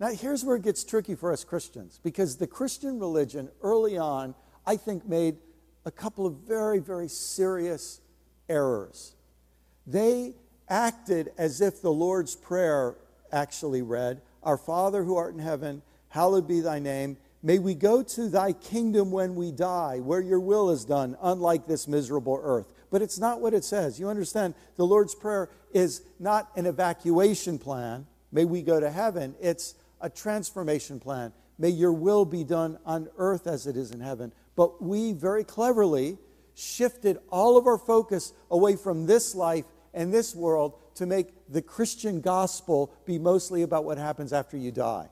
Now, 0.00 0.08
here's 0.08 0.44
where 0.44 0.56
it 0.56 0.62
gets 0.62 0.84
tricky 0.84 1.14
for 1.14 1.32
us 1.32 1.44
Christians 1.44 2.00
because 2.02 2.36
the 2.36 2.46
Christian 2.46 2.98
religion 2.98 3.48
early 3.62 3.98
on, 3.98 4.34
I 4.66 4.76
think, 4.76 5.08
made 5.08 5.36
a 5.84 5.90
couple 5.90 6.26
of 6.26 6.34
very, 6.34 6.78
very 6.78 7.08
serious 7.08 8.00
errors. 8.48 9.14
They 9.86 10.34
acted 10.68 11.32
as 11.38 11.60
if 11.60 11.80
the 11.82 11.92
Lord's 11.92 12.36
Prayer 12.36 12.96
actually 13.32 13.82
read, 13.82 14.20
Our 14.42 14.56
Father 14.56 15.04
who 15.04 15.16
art 15.16 15.34
in 15.34 15.40
heaven, 15.40 15.82
hallowed 16.10 16.46
be 16.46 16.60
thy 16.60 16.78
name. 16.78 17.16
May 17.42 17.60
we 17.60 17.74
go 17.74 18.02
to 18.02 18.28
thy 18.28 18.52
kingdom 18.52 19.12
when 19.12 19.36
we 19.36 19.52
die, 19.52 20.00
where 20.00 20.20
your 20.20 20.40
will 20.40 20.70
is 20.70 20.84
done, 20.84 21.16
unlike 21.22 21.66
this 21.66 21.86
miserable 21.86 22.40
earth. 22.42 22.72
But 22.90 23.00
it's 23.00 23.18
not 23.18 23.40
what 23.40 23.54
it 23.54 23.64
says. 23.64 24.00
You 24.00 24.08
understand, 24.08 24.54
the 24.76 24.86
Lord's 24.86 25.14
Prayer 25.14 25.48
is 25.72 26.02
not 26.18 26.50
an 26.56 26.66
evacuation 26.66 27.58
plan. 27.58 28.06
May 28.32 28.44
we 28.44 28.62
go 28.62 28.80
to 28.80 28.90
heaven. 28.90 29.36
It's 29.40 29.74
a 30.00 30.10
transformation 30.10 30.98
plan. 30.98 31.32
May 31.58 31.70
your 31.70 31.92
will 31.92 32.24
be 32.24 32.42
done 32.42 32.78
on 32.84 33.08
earth 33.18 33.46
as 33.46 33.66
it 33.66 33.76
is 33.76 33.92
in 33.92 34.00
heaven. 34.00 34.32
But 34.56 34.82
we 34.82 35.12
very 35.12 35.44
cleverly 35.44 36.18
shifted 36.54 37.18
all 37.30 37.56
of 37.56 37.66
our 37.66 37.78
focus 37.78 38.32
away 38.50 38.74
from 38.74 39.06
this 39.06 39.34
life 39.34 39.64
and 39.94 40.12
this 40.12 40.34
world 40.34 40.74
to 40.96 41.06
make 41.06 41.28
the 41.48 41.62
Christian 41.62 42.20
gospel 42.20 42.92
be 43.06 43.18
mostly 43.18 43.62
about 43.62 43.84
what 43.84 43.98
happens 43.98 44.32
after 44.32 44.56
you 44.56 44.72
die. 44.72 45.08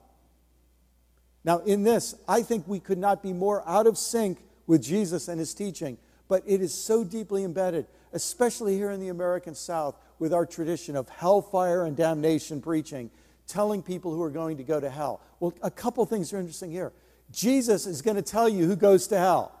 Now, 1.47 1.59
in 1.59 1.83
this, 1.83 2.13
I 2.27 2.41
think 2.41 2.67
we 2.67 2.81
could 2.81 2.97
not 2.97 3.23
be 3.23 3.31
more 3.31 3.63
out 3.65 3.87
of 3.87 3.97
sync 3.97 4.39
with 4.67 4.83
Jesus 4.83 5.29
and 5.29 5.39
his 5.39 5.53
teaching, 5.53 5.97
but 6.27 6.43
it 6.45 6.61
is 6.61 6.73
so 6.73 7.05
deeply 7.05 7.45
embedded, 7.45 7.87
especially 8.11 8.75
here 8.75 8.91
in 8.91 8.99
the 8.99 9.07
American 9.07 9.55
South, 9.55 9.95
with 10.19 10.33
our 10.33 10.45
tradition 10.45 10.97
of 10.97 11.07
hellfire 11.07 11.85
and 11.85 11.95
damnation 11.95 12.61
preaching, 12.61 13.09
telling 13.47 13.81
people 13.81 14.13
who 14.13 14.21
are 14.21 14.29
going 14.29 14.57
to 14.57 14.63
go 14.63 14.81
to 14.81 14.89
hell. 14.89 15.21
Well, 15.39 15.53
a 15.61 15.71
couple 15.71 16.05
things 16.05 16.33
are 16.33 16.37
interesting 16.37 16.69
here. 16.69 16.91
Jesus 17.31 17.85
is 17.85 18.01
going 18.01 18.17
to 18.17 18.21
tell 18.21 18.49
you 18.49 18.65
who 18.65 18.75
goes 18.75 19.07
to 19.07 19.17
hell, 19.17 19.57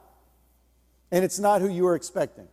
and 1.09 1.23
it's 1.23 1.39
not 1.39 1.61
who 1.61 1.69
you 1.69 1.85
were 1.85 1.95
expecting. 1.95 2.49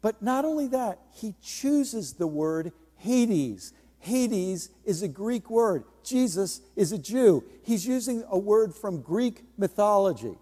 But 0.00 0.22
not 0.22 0.46
only 0.46 0.68
that, 0.68 0.98
he 1.12 1.34
chooses 1.42 2.14
the 2.14 2.26
word 2.26 2.72
Hades. 2.96 3.74
Hades 3.98 4.70
is 4.84 5.02
a 5.02 5.08
Greek 5.08 5.50
word. 5.50 5.84
Jesus 6.02 6.60
is 6.76 6.92
a 6.92 6.98
Jew. 6.98 7.44
He's 7.62 7.86
using 7.86 8.24
a 8.30 8.38
word 8.38 8.74
from 8.74 9.02
Greek 9.02 9.42
mythology. 9.56 10.36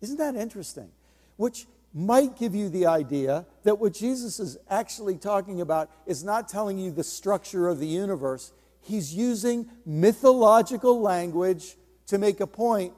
Isn't 0.00 0.18
that 0.18 0.36
interesting? 0.36 0.90
Which 1.36 1.66
might 1.94 2.36
give 2.36 2.54
you 2.54 2.68
the 2.68 2.86
idea 2.86 3.46
that 3.62 3.78
what 3.78 3.94
Jesus 3.94 4.40
is 4.40 4.58
actually 4.68 5.16
talking 5.16 5.60
about 5.60 5.90
is 6.06 6.24
not 6.24 6.48
telling 6.48 6.78
you 6.78 6.90
the 6.90 7.04
structure 7.04 7.68
of 7.68 7.78
the 7.78 7.86
universe. 7.86 8.52
He's 8.80 9.14
using 9.14 9.68
mythological 9.86 11.00
language 11.00 11.76
to 12.08 12.18
make 12.18 12.40
a 12.40 12.46
point, 12.46 12.92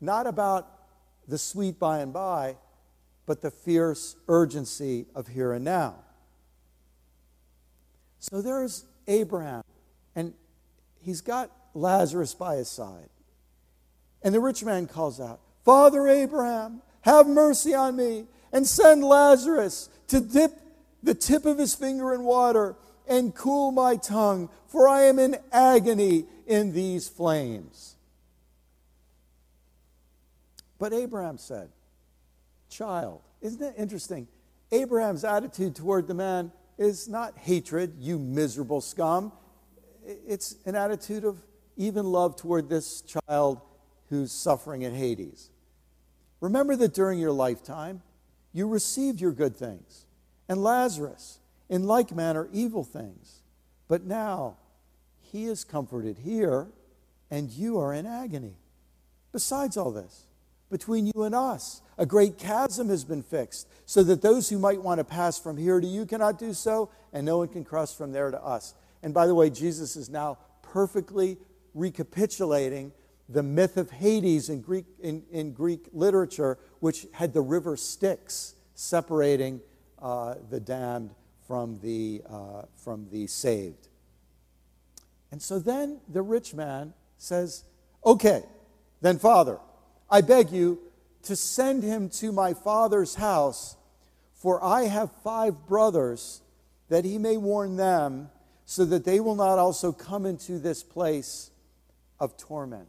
not 0.00 0.26
about 0.26 0.70
the 1.26 1.38
sweet 1.38 1.78
by 1.78 2.00
and 2.00 2.12
by, 2.12 2.56
but 3.24 3.40
the 3.40 3.50
fierce 3.50 4.14
urgency 4.28 5.06
of 5.14 5.26
here 5.26 5.52
and 5.52 5.64
now. 5.64 5.96
So 8.30 8.42
there's 8.42 8.84
Abraham, 9.06 9.62
and 10.16 10.34
he's 11.00 11.20
got 11.20 11.50
Lazarus 11.74 12.34
by 12.34 12.56
his 12.56 12.68
side. 12.68 13.08
And 14.22 14.34
the 14.34 14.40
rich 14.40 14.64
man 14.64 14.86
calls 14.86 15.20
out, 15.20 15.40
Father 15.64 16.08
Abraham, 16.08 16.82
have 17.02 17.28
mercy 17.28 17.72
on 17.72 17.94
me, 17.94 18.26
and 18.52 18.66
send 18.66 19.04
Lazarus 19.04 19.88
to 20.08 20.20
dip 20.20 20.52
the 21.04 21.14
tip 21.14 21.46
of 21.46 21.56
his 21.56 21.76
finger 21.76 22.12
in 22.12 22.24
water 22.24 22.74
and 23.08 23.32
cool 23.32 23.70
my 23.70 23.94
tongue, 23.94 24.48
for 24.66 24.88
I 24.88 25.02
am 25.02 25.20
in 25.20 25.36
agony 25.52 26.24
in 26.48 26.72
these 26.72 27.08
flames. 27.08 27.94
But 30.80 30.92
Abraham 30.92 31.38
said, 31.38 31.70
Child, 32.68 33.20
isn't 33.40 33.62
it 33.62 33.74
interesting? 33.78 34.26
Abraham's 34.72 35.22
attitude 35.22 35.76
toward 35.76 36.08
the 36.08 36.14
man 36.14 36.50
is 36.78 37.08
not 37.08 37.38
hatred, 37.38 37.94
you 37.98 38.18
miserable 38.18 38.80
scum. 38.80 39.32
It's 40.04 40.56
an 40.66 40.74
attitude 40.74 41.24
of 41.24 41.42
even 41.76 42.06
love 42.06 42.36
toward 42.36 42.68
this 42.68 43.02
child 43.02 43.60
who's 44.08 44.32
suffering 44.32 44.82
in 44.82 44.94
Hades. 44.94 45.50
Remember 46.40 46.76
that 46.76 46.94
during 46.94 47.18
your 47.18 47.32
lifetime, 47.32 48.02
you 48.52 48.68
received 48.68 49.20
your 49.20 49.32
good 49.32 49.56
things, 49.56 50.06
and 50.48 50.62
Lazarus, 50.62 51.40
in 51.68 51.84
like 51.84 52.14
manner, 52.14 52.48
evil 52.52 52.84
things. 52.84 53.42
But 53.88 54.04
now 54.04 54.56
he 55.20 55.46
is 55.46 55.64
comforted 55.64 56.18
here, 56.18 56.68
and 57.30 57.50
you 57.50 57.78
are 57.78 57.92
in 57.92 58.06
agony. 58.06 58.54
Besides 59.32 59.76
all 59.76 59.90
this, 59.90 60.25
between 60.70 61.06
you 61.06 61.22
and 61.22 61.34
us, 61.34 61.82
a 61.98 62.06
great 62.06 62.38
chasm 62.38 62.88
has 62.88 63.04
been 63.04 63.22
fixed, 63.22 63.68
so 63.86 64.02
that 64.02 64.22
those 64.22 64.48
who 64.48 64.58
might 64.58 64.82
want 64.82 64.98
to 64.98 65.04
pass 65.04 65.38
from 65.38 65.56
here 65.56 65.80
to 65.80 65.86
you 65.86 66.06
cannot 66.06 66.38
do 66.38 66.52
so, 66.52 66.90
and 67.12 67.24
no 67.24 67.38
one 67.38 67.48
can 67.48 67.64
cross 67.64 67.94
from 67.94 68.12
there 68.12 68.30
to 68.30 68.42
us. 68.42 68.74
And 69.02 69.14
by 69.14 69.26
the 69.26 69.34
way, 69.34 69.50
Jesus 69.50 69.96
is 69.96 70.08
now 70.08 70.38
perfectly 70.62 71.38
recapitulating 71.74 72.92
the 73.28 73.42
myth 73.42 73.76
of 73.76 73.90
Hades 73.90 74.48
in 74.48 74.60
Greek, 74.60 74.84
in, 75.00 75.22
in 75.30 75.52
Greek 75.52 75.88
literature, 75.92 76.58
which 76.80 77.06
had 77.12 77.32
the 77.32 77.40
river 77.40 77.76
Styx 77.76 78.54
separating 78.74 79.60
uh, 80.00 80.34
the 80.50 80.60
damned 80.60 81.14
from 81.46 81.78
the, 81.80 82.22
uh, 82.28 82.62
from 82.76 83.08
the 83.10 83.26
saved. 83.26 83.88
And 85.30 85.42
so 85.42 85.58
then 85.58 86.00
the 86.08 86.22
rich 86.22 86.54
man 86.54 86.94
says, 87.18 87.64
Okay, 88.04 88.42
then, 89.00 89.18
Father, 89.18 89.58
I 90.10 90.20
beg 90.20 90.50
you 90.50 90.78
to 91.24 91.34
send 91.34 91.82
him 91.82 92.08
to 92.10 92.32
my 92.32 92.54
father's 92.54 93.16
house, 93.16 93.76
for 94.34 94.62
I 94.62 94.82
have 94.82 95.10
five 95.24 95.66
brothers, 95.66 96.42
that 96.88 97.04
he 97.04 97.18
may 97.18 97.36
warn 97.36 97.76
them, 97.76 98.30
so 98.64 98.84
that 98.84 99.04
they 99.04 99.20
will 99.20 99.34
not 99.34 99.58
also 99.58 99.92
come 99.92 100.26
into 100.26 100.58
this 100.58 100.82
place 100.82 101.50
of 102.20 102.36
torment. 102.36 102.88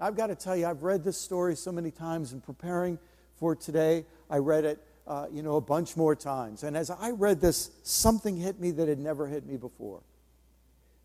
I've 0.00 0.16
got 0.16 0.28
to 0.28 0.34
tell 0.34 0.56
you, 0.56 0.66
I've 0.66 0.82
read 0.82 1.04
this 1.04 1.16
story 1.16 1.56
so 1.56 1.72
many 1.72 1.90
times 1.90 2.32
in 2.32 2.40
preparing 2.40 2.98
for 3.36 3.54
today. 3.54 4.04
I 4.28 4.38
read 4.38 4.64
it, 4.64 4.80
uh, 5.06 5.26
you 5.32 5.42
know, 5.42 5.56
a 5.56 5.60
bunch 5.60 5.96
more 5.96 6.16
times. 6.16 6.62
And 6.62 6.76
as 6.76 6.90
I 6.90 7.10
read 7.10 7.40
this, 7.40 7.70
something 7.82 8.36
hit 8.36 8.60
me 8.60 8.70
that 8.72 8.88
had 8.88 8.98
never 8.98 9.26
hit 9.26 9.46
me 9.46 9.56
before. 9.56 10.02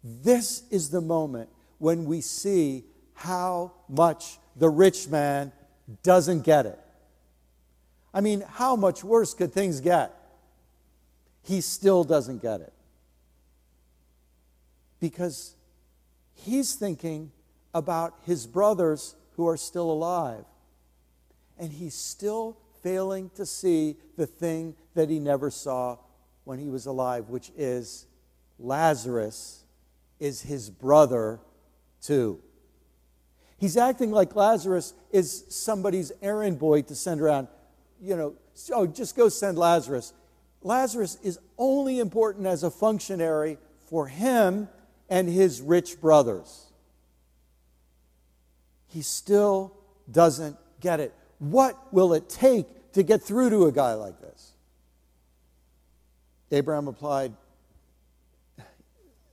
This 0.04 0.64
is 0.72 0.90
the 0.90 1.02
moment 1.02 1.50
when 1.78 2.06
we 2.06 2.22
see 2.22 2.86
how 3.14 3.74
much 3.88 4.40
the 4.60 4.70
rich 4.70 5.08
man 5.08 5.52
doesn't 6.04 6.42
get 6.42 6.66
it. 6.66 6.80
I 8.14 8.22
mean, 8.22 8.44
how 8.48 8.76
much 8.76 9.04
worse 9.04 9.34
could 9.34 9.54
things 9.54 9.80
get? 9.80 10.14
He 11.44 11.62
still 11.62 12.04
doesn't 12.04 12.42
get 12.42 12.62
it. 12.62 12.74
Because 15.00 15.56
he's 16.34 16.76
thinking 16.76 17.32
about 17.74 18.16
his 18.26 18.46
brothers 18.46 19.16
who 19.36 19.48
are 19.48 19.58
still 19.58 19.90
alive. 19.90 20.44
And 21.58 21.72
he's 21.72 21.96
still 21.96 22.58
failing 22.84 23.32
to 23.36 23.46
see 23.46 23.96
the 24.18 24.26
thing 24.26 24.76
that 24.96 25.10
he 25.10 25.20
never 25.20 25.50
saw 25.50 25.98
when 26.44 26.60
he 26.60 26.70
was 26.70 26.86
alive, 26.86 27.30
which 27.30 27.52
is 27.58 28.06
Lazarus 28.58 29.64
is 30.20 30.42
his 30.42 30.70
brother 30.70 31.40
too. 32.02 32.42
He's 33.60 33.78
acting 33.78 34.12
like 34.12 34.36
Lazarus 34.36 34.94
is 35.12 35.46
somebody's 35.50 36.12
errand 36.22 36.60
boy 36.60 36.82
to 36.84 36.96
send 36.96 37.22
around. 37.22 37.48
You 38.02 38.16
know, 38.16 38.36
oh, 38.74 38.88
just 38.88 39.16
go 39.16 39.30
send 39.30 39.58
Lazarus. 39.58 40.14
Lazarus 40.62 41.18
is 41.24 41.40
only 41.58 42.00
important 42.00 42.48
as 42.48 42.64
a 42.64 42.72
functionary 42.72 43.58
for 43.90 44.08
him 44.08 44.70
and 45.10 45.28
his 45.28 45.62
rich 45.62 46.00
brothers 46.00 46.70
he 48.90 49.02
still 49.02 49.74
doesn't 50.12 50.58
get 50.82 51.00
it. 51.00 51.14
What 51.38 51.94
will 51.94 52.14
it 52.14 52.28
take 52.28 52.92
to 52.94 53.04
get 53.04 53.22
through 53.22 53.52
to 53.52 53.66
a 53.66 53.72
guy 53.72 53.94
like 53.94 54.20
this? 54.20 54.52
Abraham 56.52 56.88
replied, 56.88 57.34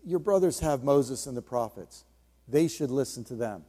Your 0.05 0.19
brothers 0.19 0.61
have 0.61 0.85
Moses 0.85 1.27
and 1.27 1.37
the 1.37 1.43
prophets. 1.43 2.05
They 2.47 2.69
should 2.69 2.91
listen 2.91 3.25
to 3.25 3.35
them. 3.35 3.65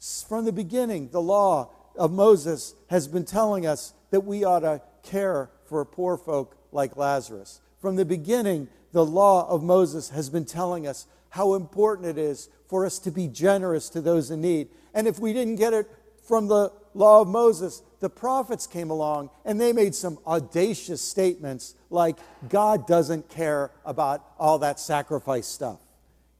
From 0.00 0.46
the 0.46 0.52
beginning, 0.52 1.10
the 1.10 1.20
law 1.20 1.70
of 1.96 2.10
Moses 2.10 2.74
has 2.88 3.06
been 3.06 3.26
telling 3.26 3.66
us 3.66 3.92
that 4.10 4.22
we 4.22 4.44
ought 4.44 4.60
to 4.60 4.80
care 5.02 5.50
for 5.66 5.84
poor 5.84 6.16
folk 6.16 6.56
like 6.72 6.96
Lazarus. 6.96 7.60
From 7.80 7.96
the 7.96 8.04
beginning, 8.04 8.68
the 8.92 9.04
law 9.04 9.48
of 9.48 9.62
Moses 9.62 10.10
has 10.10 10.30
been 10.30 10.46
telling 10.46 10.86
us 10.86 11.06
how 11.28 11.54
important 11.54 12.08
it 12.08 12.18
is 12.18 12.48
for 12.66 12.86
us 12.86 12.98
to 13.00 13.10
be 13.10 13.28
generous 13.28 13.88
to 13.90 14.00
those 14.00 14.30
in 14.30 14.40
need. 14.40 14.68
And 14.94 15.06
if 15.06 15.18
we 15.18 15.32
didn't 15.32 15.56
get 15.56 15.74
it 15.74 15.86
from 16.24 16.48
the 16.48 16.72
law 16.94 17.20
of 17.20 17.28
Moses, 17.28 17.82
the 18.00 18.10
prophets 18.10 18.66
came 18.66 18.90
along 18.90 19.30
and 19.44 19.60
they 19.60 19.72
made 19.72 19.94
some 19.94 20.18
audacious 20.26 21.02
statements 21.02 21.74
like, 21.90 22.16
God 22.48 22.86
doesn't 22.86 23.28
care 23.28 23.70
about 23.84 24.24
all 24.38 24.58
that 24.60 24.80
sacrifice 24.80 25.46
stuff. 25.46 25.78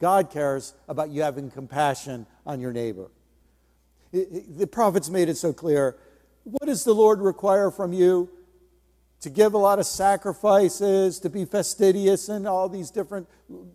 God 0.00 0.30
cares 0.30 0.74
about 0.88 1.10
you 1.10 1.22
having 1.22 1.50
compassion 1.50 2.26
on 2.46 2.60
your 2.60 2.72
neighbor. 2.72 3.10
The 4.12 4.68
prophets 4.70 5.08
made 5.08 5.28
it 5.28 5.36
so 5.36 5.52
clear. 5.52 5.96
What 6.44 6.66
does 6.66 6.84
the 6.84 6.94
Lord 6.94 7.20
require 7.20 7.70
from 7.70 7.92
you? 7.92 8.30
to 9.20 9.28
give 9.28 9.52
a 9.52 9.58
lot 9.58 9.78
of 9.78 9.86
sacrifices, 9.86 11.20
to 11.20 11.28
be 11.28 11.44
fastidious, 11.44 12.28
and 12.28 12.48
all 12.48 12.68
these 12.68 12.90
different, 12.90 13.28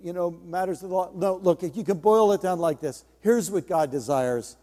you 0.03 0.11
know, 0.11 0.31
matters 0.31 0.81
of 0.81 0.89
the 0.89 0.95
law. 0.95 1.11
No, 1.13 1.35
look, 1.35 1.61
you 1.61 1.83
can 1.83 1.99
boil 1.99 2.31
it 2.31 2.41
down 2.41 2.59
like 2.59 2.81
this. 2.81 3.05
Here's 3.21 3.51
what 3.51 3.67
God 3.67 3.91
desires 3.91 4.57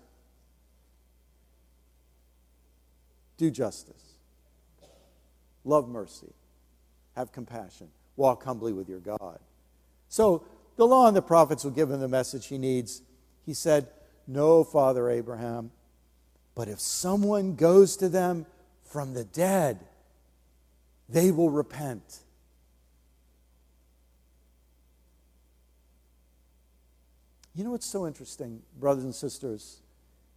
do 3.38 3.50
justice, 3.50 4.14
love 5.64 5.88
mercy, 5.88 6.32
have 7.16 7.32
compassion, 7.32 7.88
walk 8.16 8.44
humbly 8.44 8.72
with 8.72 8.88
your 8.88 9.00
God. 9.00 9.38
So 10.08 10.44
the 10.76 10.86
law 10.86 11.08
and 11.08 11.16
the 11.16 11.22
prophets 11.22 11.64
will 11.64 11.70
give 11.70 11.90
him 11.90 12.00
the 12.00 12.08
message 12.08 12.46
he 12.46 12.58
needs. 12.58 13.02
He 13.46 13.54
said, 13.54 13.88
No, 14.26 14.64
Father 14.64 15.10
Abraham, 15.10 15.70
but 16.54 16.68
if 16.68 16.80
someone 16.80 17.54
goes 17.54 17.96
to 17.96 18.08
them 18.08 18.46
from 18.84 19.14
the 19.14 19.24
dead, 19.24 19.80
they 21.08 21.30
will 21.30 21.50
repent. 21.50 22.20
You 27.54 27.64
know 27.64 27.70
what's 27.70 27.86
so 27.86 28.06
interesting, 28.06 28.62
brothers 28.78 29.04
and 29.04 29.14
sisters? 29.14 29.80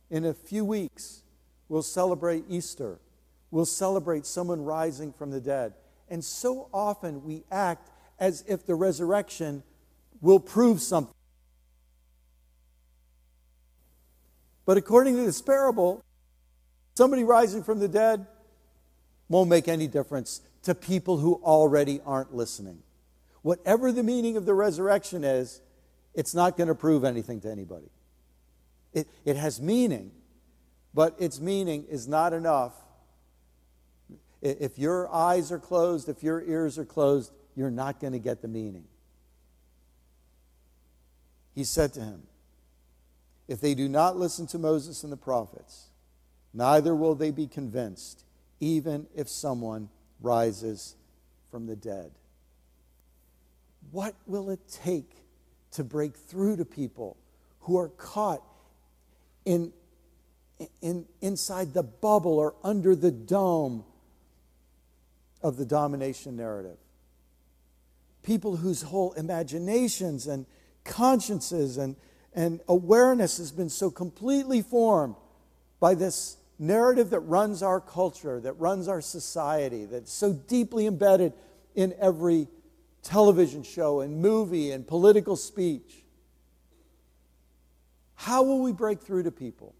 In 0.09 0.25
a 0.25 0.33
few 0.33 0.65
weeks, 0.65 1.21
we'll 1.69 1.81
celebrate 1.81 2.43
Easter. 2.49 2.99
We'll 3.51 3.65
celebrate 3.65 4.25
someone 4.25 4.63
rising 4.63 5.13
from 5.13 5.31
the 5.31 5.39
dead. 5.39 5.73
And 6.09 6.23
so 6.23 6.67
often 6.73 7.23
we 7.23 7.43
act 7.51 7.89
as 8.19 8.43
if 8.47 8.65
the 8.65 8.75
resurrection 8.75 9.63
will 10.21 10.39
prove 10.39 10.81
something. 10.81 11.13
But 14.65 14.77
according 14.77 15.15
to 15.15 15.23
this 15.23 15.41
parable, 15.41 16.03
somebody 16.95 17.23
rising 17.23 17.63
from 17.63 17.79
the 17.79 17.87
dead 17.87 18.25
won't 19.29 19.49
make 19.49 19.67
any 19.67 19.87
difference 19.87 20.41
to 20.63 20.73
people 20.73 21.17
who 21.17 21.35
already 21.43 22.01
aren't 22.05 22.33
listening. 22.33 22.79
Whatever 23.43 23.91
the 23.91 24.03
meaning 24.03 24.37
of 24.37 24.45
the 24.45 24.53
resurrection 24.53 25.23
is, 25.23 25.61
it's 26.15 26.33
not 26.33 26.57
going 26.57 26.67
to 26.67 26.75
prove 26.75 27.03
anything 27.03 27.41
to 27.41 27.51
anybody. 27.51 27.89
It, 28.93 29.07
it 29.23 29.35
has 29.35 29.61
meaning, 29.61 30.11
but 30.93 31.15
its 31.19 31.39
meaning 31.39 31.85
is 31.89 32.07
not 32.07 32.33
enough. 32.33 32.73
If 34.41 34.79
your 34.79 35.13
eyes 35.13 35.51
are 35.51 35.59
closed, 35.59 36.09
if 36.09 36.23
your 36.23 36.41
ears 36.41 36.79
are 36.79 36.85
closed, 36.85 37.31
you're 37.55 37.71
not 37.71 37.99
going 37.99 38.13
to 38.13 38.19
get 38.19 38.41
the 38.41 38.47
meaning. 38.47 38.85
He 41.53 41.63
said 41.63 41.93
to 41.93 42.01
him, 42.01 42.23
If 43.47 43.61
they 43.61 43.75
do 43.75 43.87
not 43.87 44.17
listen 44.17 44.47
to 44.47 44.57
Moses 44.57 45.03
and 45.03 45.11
the 45.11 45.17
prophets, 45.17 45.89
neither 46.53 46.95
will 46.95 47.15
they 47.15 47.31
be 47.31 47.47
convinced, 47.47 48.25
even 48.59 49.07
if 49.15 49.29
someone 49.29 49.89
rises 50.21 50.95
from 51.51 51.67
the 51.67 51.75
dead. 51.75 52.11
What 53.91 54.15
will 54.25 54.49
it 54.49 54.59
take 54.67 55.11
to 55.71 55.83
break 55.83 56.15
through 56.15 56.57
to 56.57 56.65
people 56.65 57.17
who 57.61 57.77
are 57.77 57.89
caught 57.89 58.41
in, 59.45 59.71
in, 60.81 61.05
inside 61.21 61.73
the 61.73 61.83
bubble 61.83 62.39
or 62.39 62.55
under 62.63 62.95
the 62.95 63.11
dome 63.11 63.83
of 65.43 65.57
the 65.57 65.65
domination 65.65 66.35
narrative? 66.35 66.77
People 68.23 68.55
whose 68.55 68.81
whole 68.81 69.13
imaginations 69.13 70.25
and 70.25 70.47
consciences 70.83 71.77
and, 71.77 71.95
and 72.35 72.59
awareness 72.67 73.37
has 73.37 73.51
been 73.51 73.69
so 73.69 73.89
completely 73.89 74.61
formed 74.61 75.15
by 75.79 75.95
this 75.95 76.37
narrative 76.59 77.09
that 77.11 77.21
runs 77.21 77.63
our 77.63 77.79
culture, 77.79 78.39
that 78.41 78.53
runs 78.53 78.87
our 78.87 79.01
society, 79.01 79.85
that's 79.85 80.11
so 80.11 80.33
deeply 80.33 80.85
embedded 80.85 81.33
in 81.73 81.93
every 81.99 82.47
television 83.01 83.63
show 83.63 84.01
and 84.01 84.21
movie 84.21 84.71
and 84.71 84.85
political 84.85 85.35
speech. 85.35 86.03
How 88.15 88.43
will 88.43 88.61
we 88.61 88.73
break 88.73 89.01
through 89.01 89.23
to 89.23 89.31
people? 89.31 89.73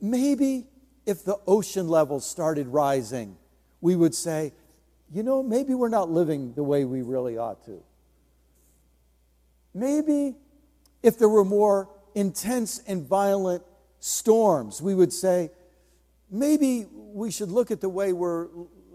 Maybe 0.00 0.66
if 1.04 1.24
the 1.24 1.36
ocean 1.46 1.88
levels 1.88 2.24
started 2.24 2.68
rising, 2.68 3.36
we 3.80 3.96
would 3.96 4.14
say, 4.14 4.52
you 5.12 5.22
know, 5.22 5.42
maybe 5.42 5.74
we're 5.74 5.88
not 5.88 6.10
living 6.10 6.54
the 6.54 6.62
way 6.62 6.84
we 6.84 7.02
really 7.02 7.36
ought 7.36 7.64
to. 7.66 7.82
Maybe 9.74 10.36
if 11.02 11.18
there 11.18 11.28
were 11.28 11.44
more 11.44 11.90
intense 12.14 12.80
and 12.86 13.06
violent 13.06 13.62
storms, 13.98 14.80
we 14.80 14.94
would 14.94 15.12
say, 15.12 15.50
maybe 16.30 16.86
we 16.92 17.30
should 17.30 17.50
look 17.50 17.70
at 17.70 17.80
the 17.80 17.88
way 17.88 18.12
we're, 18.12 18.48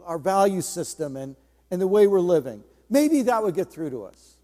our 0.05 0.17
value 0.17 0.61
system 0.61 1.17
and, 1.17 1.35
and 1.69 1.81
the 1.81 1.87
way 1.87 2.07
we're 2.07 2.19
living. 2.19 2.63
Maybe 2.89 3.23
that 3.23 3.43
would 3.43 3.55
get 3.55 3.69
through 3.69 3.89
to 3.91 4.05
us. 4.05 4.37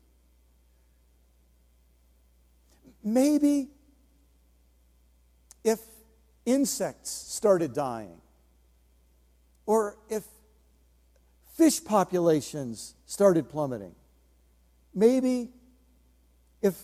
Maybe 3.03 3.69
if 5.63 5.79
insects 6.45 7.09
started 7.09 7.73
dying, 7.73 8.21
or 9.65 9.97
if 10.09 10.23
fish 11.53 11.83
populations 11.83 12.93
started 13.05 13.49
plummeting, 13.49 13.95
maybe 14.93 15.49
if 16.61 16.81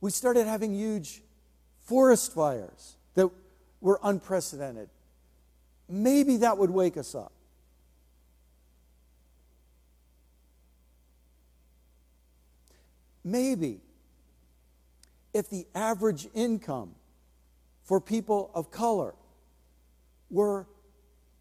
we 0.00 0.10
started 0.10 0.46
having 0.46 0.74
huge 0.74 1.22
forest 1.80 2.32
fires, 2.32 2.96
that 3.14 3.28
were 3.80 4.00
unprecedented. 4.02 4.88
Maybe 5.88 6.38
that 6.38 6.56
would 6.58 6.70
wake 6.70 6.96
us 6.96 7.14
up. 7.14 7.32
Maybe 13.24 13.80
if 15.32 15.48
the 15.48 15.66
average 15.74 16.28
income 16.34 16.94
for 17.84 18.00
people 18.00 18.50
of 18.54 18.70
color 18.70 19.14
were 20.30 20.66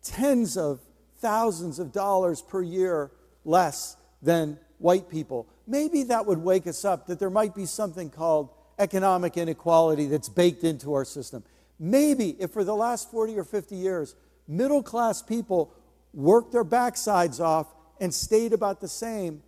tens 0.04 0.58
of 0.58 0.80
thousands 1.20 1.80
of 1.80 1.91
dollars 1.91 2.41
per 2.41 2.62
year 2.62 3.12
less 3.46 3.96
than 4.22 4.60
white 4.78 5.10
people, 5.10 5.48
maybe 5.71 6.03
that 6.03 6.25
would 6.25 6.38
wake 6.38 6.67
us 6.67 6.84
up 6.84 7.07
that 7.07 7.17
there 7.17 7.29
might 7.29 7.55
be 7.55 7.65
something 7.65 8.10
called 8.10 8.49
economic 8.77 9.38
inequality 9.38 10.05
that's 10.05 10.29
baked 10.29 10.63
into 10.63 10.93
our 10.93 11.05
system. 11.05 11.43
Maybe 11.79 12.36
if 12.39 12.51
for 12.51 12.63
the 12.63 12.75
last 12.75 13.10
40 13.10 13.38
or 13.38 13.43
50 13.43 13.75
years, 13.75 14.15
middle 14.47 14.84
class 14.84 15.21
people 15.21 15.73
worked 16.13 16.51
their 16.51 16.65
backsides 16.65 17.39
off 17.39 17.67
and 17.99 18.13
stayed 18.13 18.51
about 18.51 18.81
the 18.81 18.88
same, 18.88 19.41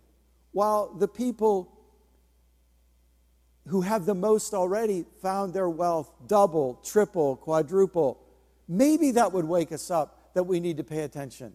while 0.52 0.94
the 0.94 1.08
people 1.08 1.70
who 3.68 3.82
have 3.82 4.06
the 4.06 4.14
most 4.14 4.54
already 4.54 5.04
found 5.20 5.52
their 5.52 5.68
wealth 5.68 6.10
double, 6.26 6.80
triple, 6.84 7.36
quadruple. 7.36 8.20
Maybe 8.68 9.10
that 9.12 9.32
would 9.32 9.44
wake 9.44 9.72
us 9.72 9.90
up 9.90 10.32
that 10.34 10.44
we 10.44 10.60
need 10.60 10.76
to 10.78 10.84
pay 10.84 11.00
attention. 11.00 11.54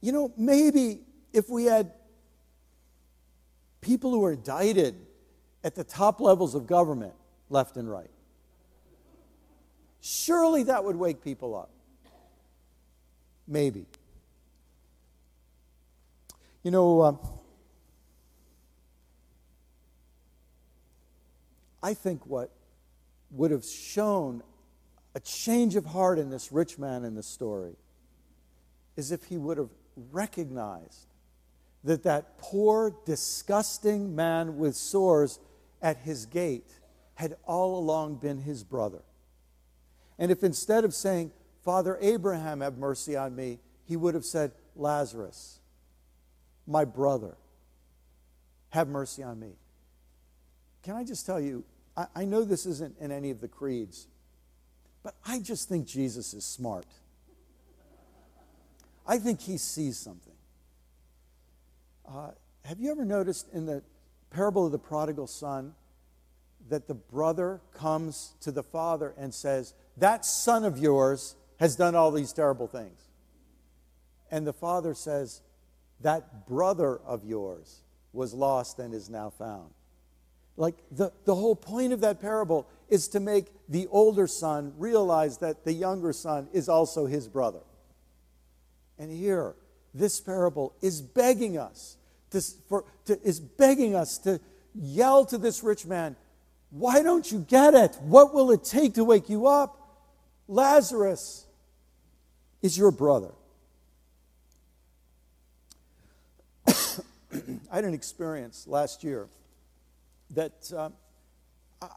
You 0.00 0.12
know, 0.12 0.32
maybe 0.36 1.00
if 1.32 1.48
we 1.48 1.64
had 1.64 1.92
people 3.88 4.10
who 4.10 4.22
are 4.22 4.32
indicted 4.32 4.94
at 5.64 5.74
the 5.74 5.82
top 5.82 6.20
levels 6.20 6.54
of 6.54 6.66
government, 6.66 7.14
left 7.48 7.78
and 7.78 7.90
right. 7.90 8.10
Surely 10.02 10.64
that 10.64 10.84
would 10.84 10.94
wake 10.94 11.24
people 11.24 11.56
up. 11.56 11.70
Maybe. 13.46 13.86
You 16.62 16.70
know, 16.70 17.00
uh, 17.00 17.12
I 21.82 21.94
think 21.94 22.26
what 22.26 22.50
would 23.30 23.50
have 23.50 23.64
shown 23.64 24.42
a 25.14 25.20
change 25.20 25.76
of 25.76 25.86
heart 25.86 26.18
in 26.18 26.28
this 26.28 26.52
rich 26.52 26.78
man 26.78 27.04
in 27.04 27.14
the 27.14 27.22
story 27.22 27.76
is 28.96 29.12
if 29.12 29.24
he 29.24 29.38
would 29.38 29.56
have 29.56 29.70
recognized 30.12 31.07
that 31.84 32.02
that 32.02 32.38
poor, 32.38 32.94
disgusting 33.04 34.14
man 34.14 34.58
with 34.58 34.74
sores 34.74 35.38
at 35.80 35.98
his 35.98 36.26
gate 36.26 36.70
had 37.14 37.36
all 37.44 37.78
along 37.78 38.16
been 38.16 38.38
his 38.38 38.64
brother. 38.64 39.02
And 40.18 40.30
if 40.30 40.42
instead 40.42 40.84
of 40.84 40.94
saying, 40.94 41.30
Father 41.64 41.98
Abraham, 42.00 42.60
have 42.60 42.78
mercy 42.78 43.16
on 43.16 43.34
me, 43.36 43.58
he 43.84 43.96
would 43.96 44.14
have 44.14 44.24
said, 44.24 44.52
Lazarus, 44.76 45.60
my 46.66 46.84
brother, 46.84 47.36
have 48.70 48.88
mercy 48.88 49.22
on 49.22 49.40
me. 49.40 49.52
Can 50.82 50.94
I 50.94 51.04
just 51.04 51.26
tell 51.26 51.40
you, 51.40 51.64
I, 51.96 52.06
I 52.14 52.24
know 52.24 52.44
this 52.44 52.66
isn't 52.66 52.96
in 53.00 53.10
any 53.10 53.30
of 53.30 53.40
the 53.40 53.48
creeds, 53.48 54.06
but 55.02 55.14
I 55.26 55.40
just 55.40 55.68
think 55.68 55.86
Jesus 55.86 56.34
is 56.34 56.44
smart. 56.44 56.86
I 59.06 59.18
think 59.18 59.40
he 59.40 59.56
sees 59.56 59.96
something. 59.96 60.27
Uh, 62.08 62.30
have 62.64 62.80
you 62.80 62.90
ever 62.90 63.04
noticed 63.04 63.48
in 63.52 63.66
the 63.66 63.82
parable 64.30 64.64
of 64.64 64.72
the 64.72 64.78
prodigal 64.78 65.26
son 65.26 65.74
that 66.68 66.88
the 66.88 66.94
brother 66.94 67.60
comes 67.74 68.34
to 68.40 68.50
the 68.50 68.62
father 68.62 69.14
and 69.18 69.34
says, 69.34 69.74
That 69.96 70.24
son 70.24 70.64
of 70.64 70.78
yours 70.78 71.36
has 71.58 71.76
done 71.76 71.94
all 71.94 72.10
these 72.10 72.32
terrible 72.32 72.66
things. 72.66 73.00
And 74.30 74.46
the 74.46 74.52
father 74.52 74.94
says, 74.94 75.42
That 76.00 76.46
brother 76.46 76.98
of 76.98 77.24
yours 77.24 77.80
was 78.12 78.32
lost 78.32 78.78
and 78.78 78.94
is 78.94 79.10
now 79.10 79.30
found. 79.30 79.70
Like 80.56 80.76
the, 80.90 81.12
the 81.24 81.34
whole 81.34 81.56
point 81.56 81.92
of 81.92 82.00
that 82.00 82.20
parable 82.20 82.66
is 82.88 83.08
to 83.08 83.20
make 83.20 83.46
the 83.68 83.86
older 83.88 84.26
son 84.26 84.72
realize 84.76 85.38
that 85.38 85.64
the 85.64 85.72
younger 85.72 86.12
son 86.12 86.48
is 86.52 86.68
also 86.68 87.06
his 87.06 87.28
brother. 87.28 87.60
And 88.98 89.12
here, 89.12 89.54
this 89.94 90.20
parable 90.20 90.74
is 90.80 91.00
begging 91.00 91.58
us 91.58 91.96
to, 92.30 92.40
for, 92.68 92.84
to, 93.06 93.20
is 93.22 93.40
begging 93.40 93.94
us 93.94 94.18
to 94.18 94.40
yell 94.74 95.24
to 95.26 95.38
this 95.38 95.62
rich 95.62 95.86
man, 95.86 96.16
Why 96.70 97.02
don't 97.02 97.30
you 97.30 97.40
get 97.40 97.74
it? 97.74 97.96
What 98.00 98.34
will 98.34 98.50
it 98.50 98.64
take 98.64 98.94
to 98.94 99.04
wake 99.04 99.28
you 99.28 99.46
up? 99.46 99.74
Lazarus 100.46 101.46
is 102.62 102.76
your 102.76 102.90
brother. 102.90 103.32
I 106.66 106.72
had 107.72 107.84
an 107.84 107.94
experience 107.94 108.66
last 108.66 109.04
year 109.04 109.28
that 110.34 110.72
uh, 110.76 110.90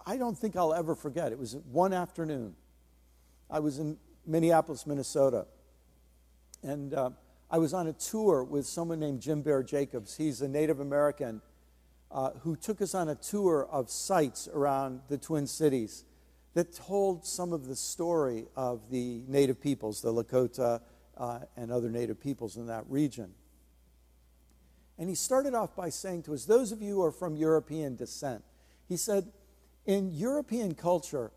I 0.05 0.17
don't 0.17 0.37
think 0.37 0.55
I'll 0.55 0.73
ever 0.73 0.95
forget. 0.95 1.31
It 1.31 1.39
was 1.39 1.55
one 1.71 1.93
afternoon. 1.93 2.55
I 3.49 3.59
was 3.59 3.79
in 3.79 3.97
Minneapolis, 4.25 4.85
Minnesota, 4.85 5.45
and 6.63 6.93
uh, 6.93 7.09
I 7.53 7.57
was 7.57 7.73
on 7.73 7.87
a 7.87 7.93
tour 7.93 8.45
with 8.45 8.65
someone 8.65 9.01
named 9.01 9.19
Jim 9.19 9.41
Bear 9.41 9.61
Jacobs. 9.61 10.15
He's 10.15 10.41
a 10.41 10.47
Native 10.47 10.79
American 10.79 11.41
uh, 12.09 12.29
who 12.43 12.55
took 12.55 12.81
us 12.81 12.95
on 12.95 13.09
a 13.09 13.15
tour 13.15 13.67
of 13.69 13.89
sites 13.89 14.47
around 14.53 15.01
the 15.09 15.17
Twin 15.17 15.45
Cities 15.45 16.05
that 16.53 16.73
told 16.73 17.25
some 17.25 17.51
of 17.51 17.67
the 17.67 17.75
story 17.75 18.45
of 18.55 18.89
the 18.89 19.23
Native 19.27 19.59
peoples, 19.59 20.01
the 20.01 20.13
Lakota 20.13 20.79
uh, 21.17 21.39
and 21.57 21.73
other 21.73 21.89
Native 21.89 22.21
peoples 22.21 22.55
in 22.55 22.67
that 22.67 22.85
region. 22.87 23.33
And 24.97 25.09
he 25.09 25.15
started 25.15 25.53
off 25.53 25.75
by 25.75 25.89
saying 25.89 26.23
to 26.23 26.33
us, 26.33 26.45
Those 26.45 26.71
of 26.71 26.81
you 26.81 26.95
who 26.95 27.03
are 27.03 27.11
from 27.11 27.35
European 27.35 27.97
descent, 27.97 28.45
he 28.87 28.95
said, 28.95 29.29
In 29.85 30.13
European 30.13 30.73
culture, 30.73 31.33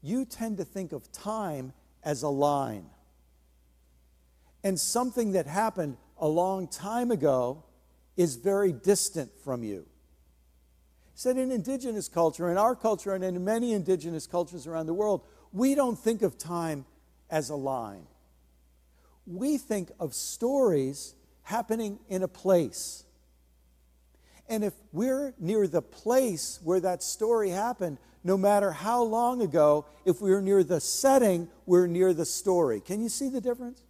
you 0.00 0.26
tend 0.26 0.58
to 0.58 0.64
think 0.64 0.92
of 0.92 1.10
time 1.10 1.72
as 2.04 2.22
a 2.22 2.28
line. 2.28 2.86
And 4.66 4.80
something 4.80 5.30
that 5.30 5.46
happened 5.46 5.96
a 6.18 6.26
long 6.26 6.66
time 6.66 7.12
ago 7.12 7.62
is 8.16 8.34
very 8.34 8.72
distant 8.72 9.30
from 9.44 9.62
you. 9.62 9.86
He 11.04 11.20
said, 11.20 11.38
In 11.38 11.52
indigenous 11.52 12.08
culture, 12.08 12.50
in 12.50 12.58
our 12.58 12.74
culture, 12.74 13.14
and 13.14 13.22
in 13.22 13.44
many 13.44 13.74
indigenous 13.74 14.26
cultures 14.26 14.66
around 14.66 14.86
the 14.86 14.92
world, 14.92 15.22
we 15.52 15.76
don't 15.76 15.96
think 15.96 16.22
of 16.22 16.36
time 16.36 16.84
as 17.30 17.48
a 17.48 17.54
line. 17.54 18.08
We 19.24 19.56
think 19.56 19.92
of 20.00 20.14
stories 20.14 21.14
happening 21.44 22.00
in 22.08 22.24
a 22.24 22.28
place. 22.28 23.04
And 24.48 24.64
if 24.64 24.74
we're 24.90 25.32
near 25.38 25.68
the 25.68 25.80
place 25.82 26.58
where 26.60 26.80
that 26.80 27.04
story 27.04 27.50
happened, 27.50 27.98
no 28.24 28.36
matter 28.36 28.72
how 28.72 29.04
long 29.04 29.42
ago, 29.42 29.86
if 30.04 30.20
we're 30.20 30.40
near 30.40 30.64
the 30.64 30.80
setting, 30.80 31.46
we're 31.66 31.86
near 31.86 32.12
the 32.12 32.26
story. 32.26 32.80
Can 32.80 33.00
you 33.00 33.08
see 33.08 33.28
the 33.28 33.40
difference? 33.40 33.85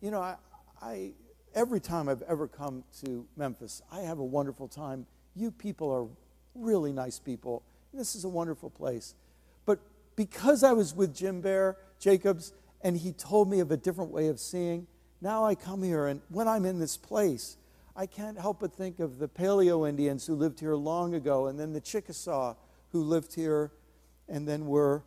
You 0.00 0.12
know, 0.12 0.20
I, 0.20 0.36
I, 0.80 1.12
every 1.54 1.80
time 1.80 2.08
I've 2.08 2.22
ever 2.22 2.46
come 2.46 2.84
to 3.02 3.26
Memphis, 3.36 3.82
I 3.90 4.00
have 4.00 4.20
a 4.20 4.24
wonderful 4.24 4.68
time. 4.68 5.06
You 5.34 5.50
people 5.50 5.90
are 5.90 6.06
really 6.54 6.92
nice 6.92 7.18
people. 7.18 7.64
This 7.92 8.14
is 8.14 8.24
a 8.24 8.28
wonderful 8.28 8.70
place. 8.70 9.14
But 9.66 9.80
because 10.14 10.62
I 10.62 10.72
was 10.72 10.94
with 10.94 11.14
Jim 11.14 11.40
Bear 11.40 11.76
Jacobs 11.98 12.52
and 12.82 12.96
he 12.96 13.12
told 13.12 13.50
me 13.50 13.58
of 13.58 13.72
a 13.72 13.76
different 13.76 14.12
way 14.12 14.28
of 14.28 14.38
seeing, 14.38 14.86
now 15.20 15.44
I 15.44 15.56
come 15.56 15.82
here, 15.82 16.06
and 16.06 16.20
when 16.28 16.46
I'm 16.46 16.64
in 16.64 16.78
this 16.78 16.96
place, 16.96 17.56
I 17.96 18.06
can't 18.06 18.38
help 18.38 18.60
but 18.60 18.72
think 18.72 19.00
of 19.00 19.18
the 19.18 19.28
Paleo 19.28 19.88
Indians 19.88 20.24
who 20.24 20.36
lived 20.36 20.60
here 20.60 20.76
long 20.76 21.14
ago, 21.14 21.48
and 21.48 21.58
then 21.58 21.72
the 21.72 21.80
Chickasaw 21.80 22.54
who 22.92 23.02
lived 23.02 23.34
here 23.34 23.72
and 24.28 24.46
then 24.46 24.66
were 24.66 25.02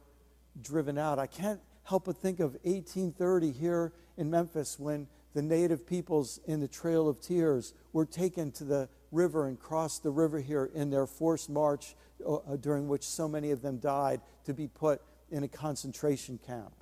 driven 0.62 0.97
out. 0.97 1.17
I 1.17 1.27
can't 1.27 1.62
help 1.86 2.06
but 2.06 2.17
think 2.17 2.41
of 2.41 2.58
1830 2.63 3.51
here 3.51 3.93
in 4.17 4.30
Memphis 4.30 4.80
when 4.80 5.08
the 5.34 5.41
native 5.41 5.86
peoples 5.86 6.39
in 6.45 6.60
the 6.60 6.67
Trail 6.67 7.08
of 7.08 7.21
Tears 7.21 7.74
were 7.93 8.06
taken 8.06 8.52
to 8.54 8.63
the 8.63 8.89
river 9.12 9.47
and 9.47 9.60
crossed 9.60 10.04
the 10.04 10.12
river 10.12 10.39
here 10.39 10.69
in 10.74 10.89
their 10.89 11.08
forced 11.08 11.50
march, 11.50 11.95
uh, 12.26 12.36
uh 12.36 12.56
during 12.58 12.88
which 12.88 13.04
so 13.04 13.28
many 13.28 13.52
of 13.52 13.62
them 13.62 13.78
died, 13.78 14.21
to 14.45 14.54
be 14.54 14.67
put 14.67 15.02
in 15.32 15.43
a 15.43 15.47
concentration 15.47 16.39
camp 16.45 16.74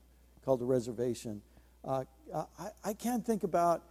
called 0.44 0.62
a 0.62 0.66
reservation. 0.66 1.42
Uh, 1.84 2.04
I, 2.34 2.70
I, 2.84 2.94
can't 2.94 3.26
think 3.26 3.44
about, 3.44 3.84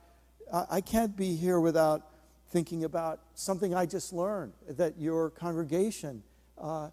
I 0.53 0.81
can't 0.81 1.17
be 1.17 1.37
here 1.37 1.61
without 1.61 2.03
thinking 2.51 2.85
about 2.85 3.21
something 3.35 3.75
I 3.75 3.87
just 3.87 4.13
learned 4.13 4.53
that 4.69 4.99
your 4.99 5.31
congregation 5.31 6.23
uh, 6.59 6.91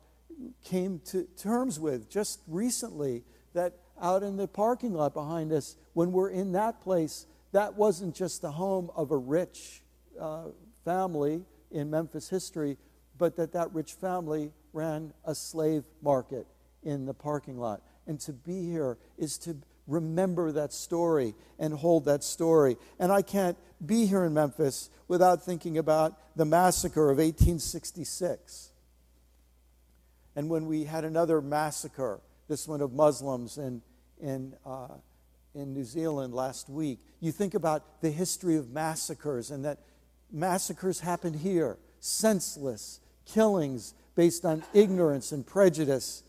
came 0.64 1.00
to 1.06 1.24
terms 1.38 1.80
with 1.80 2.10
just 2.10 2.42
recently. 2.48 3.24
That 3.54 3.74
out 4.02 4.24
in 4.24 4.38
the 4.38 4.48
parking 4.48 4.94
lot 4.94 5.14
behind 5.14 5.52
us, 5.52 5.76
when 5.94 6.12
we're 6.12 6.30
in 6.30 6.52
that 6.54 6.82
place, 6.82 7.26
that 7.52 7.76
wasn't 7.76 8.16
just 8.16 8.42
the 8.42 8.52
home 8.52 8.92
of 8.96 9.12
a 9.12 9.18
rich 9.18 9.82
uh, 10.20 10.46
family 10.84 11.44
in 11.72 11.90
Memphis 11.90 12.30
history, 12.30 12.78
but 13.18 13.36
that 13.38 13.54
that 13.54 13.74
rich 13.74 13.94
family 13.94 14.52
ran 14.74 15.14
a 15.24 15.34
slave 15.34 15.86
market 16.02 16.48
in 16.84 17.06
the 17.06 17.14
parking 17.14 17.58
lot. 17.58 17.82
And 18.08 18.20
to 18.22 18.34
be 18.34 18.70
here 18.70 18.98
is 19.18 19.38
to 19.40 19.58
remember 19.88 20.52
that 20.52 20.74
story 20.74 21.36
and 21.60 21.74
hold 21.74 22.06
that 22.06 22.24
story. 22.24 22.78
And 23.00 23.12
I 23.12 23.22
can't 23.22 23.58
be 23.86 24.06
here 24.06 24.24
in 24.24 24.34
Memphis 24.34 24.90
without 25.08 25.44
thinking 25.44 25.78
about 25.78 26.18
the 26.36 26.46
massacre 26.46 27.10
of 27.10 27.18
1866. 27.18 28.72
And 30.36 30.50
when 30.50 30.66
we 30.66 30.84
had 30.84 31.06
another 31.06 31.42
massacre, 31.42 32.20
this 32.48 32.68
one 32.68 32.82
of 32.82 32.94
Muslims 32.94 33.58
in, 33.58 33.82
in, 34.22 34.54
uh, 34.66 34.88
in 35.54 35.74
New 35.74 35.84
Zealand 35.84 36.34
last 36.34 36.70
week, 36.70 37.00
you 37.20 37.32
think 37.32 37.54
about 37.54 38.02
the 38.02 38.12
history 38.12 38.56
of 38.56 38.70
massacres 38.70 39.52
and 39.52 39.66
that 39.66 39.80
massacres 40.32 41.00
happened 41.00 41.38
here, 41.38 41.78
senseless 42.00 43.00
killings 43.26 43.94
based 44.16 44.46
on 44.46 44.64
ignorance 44.74 45.32
and 45.32 45.46
prejudice 45.46 46.24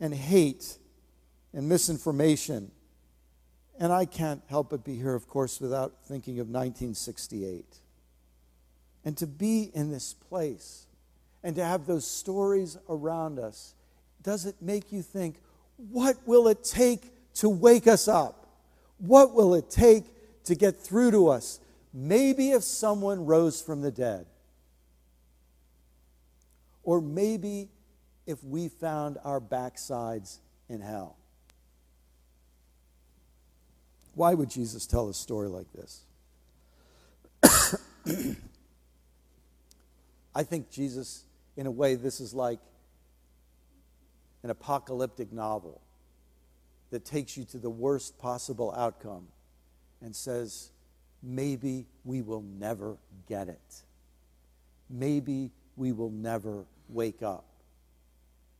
and 0.00 0.14
hate 0.14 0.78
and 1.52 1.68
misinformation. 1.68 2.70
And 3.78 3.92
I 3.92 4.04
can't 4.04 4.42
help 4.48 4.70
but 4.70 4.84
be 4.84 4.96
here, 4.96 5.14
of 5.14 5.26
course, 5.28 5.60
without 5.60 5.94
thinking 6.04 6.34
of 6.34 6.46
1968. 6.46 7.64
And 9.04 9.16
to 9.16 9.26
be 9.26 9.70
in 9.74 9.90
this 9.90 10.14
place 10.14 10.86
and 11.42 11.56
to 11.56 11.64
have 11.64 11.86
those 11.86 12.06
stories 12.06 12.76
around 12.88 13.38
us, 13.38 13.74
does 14.22 14.46
it 14.46 14.56
make 14.60 14.92
you 14.92 15.02
think, 15.02 15.36
what 15.76 16.16
will 16.26 16.48
it 16.48 16.62
take 16.62 17.12
to 17.34 17.48
wake 17.48 17.86
us 17.86 18.08
up? 18.08 18.46
What 18.98 19.34
will 19.34 19.54
it 19.54 19.70
take 19.70 20.04
to 20.44 20.54
get 20.54 20.80
through 20.80 21.10
to 21.12 21.28
us? 21.28 21.60
Maybe 21.92 22.52
if 22.52 22.62
someone 22.62 23.26
rose 23.26 23.60
from 23.60 23.82
the 23.82 23.90
dead. 23.90 24.26
Or 26.84 27.00
maybe 27.00 27.68
if 28.26 28.42
we 28.44 28.68
found 28.68 29.18
our 29.24 29.40
backsides 29.40 30.38
in 30.68 30.80
hell. 30.80 31.16
Why 34.14 34.34
would 34.34 34.50
Jesus 34.50 34.86
tell 34.86 35.08
a 35.08 35.14
story 35.14 35.48
like 35.48 35.72
this? 35.72 36.02
I 40.34 40.42
think 40.42 40.70
Jesus, 40.70 41.24
in 41.56 41.66
a 41.66 41.70
way, 41.70 41.94
this 41.94 42.20
is 42.20 42.34
like 42.34 42.58
an 44.42 44.50
apocalyptic 44.50 45.32
novel 45.32 45.80
that 46.90 47.04
takes 47.04 47.36
you 47.36 47.44
to 47.44 47.58
the 47.58 47.70
worst 47.70 48.18
possible 48.18 48.74
outcome 48.76 49.28
and 50.00 50.14
says, 50.14 50.70
maybe 51.22 51.86
we 52.04 52.20
will 52.22 52.42
never 52.42 52.96
get 53.28 53.48
it. 53.48 53.82
Maybe 54.90 55.50
we 55.76 55.92
will 55.92 56.10
never 56.10 56.64
wake 56.88 57.22
up. 57.22 57.44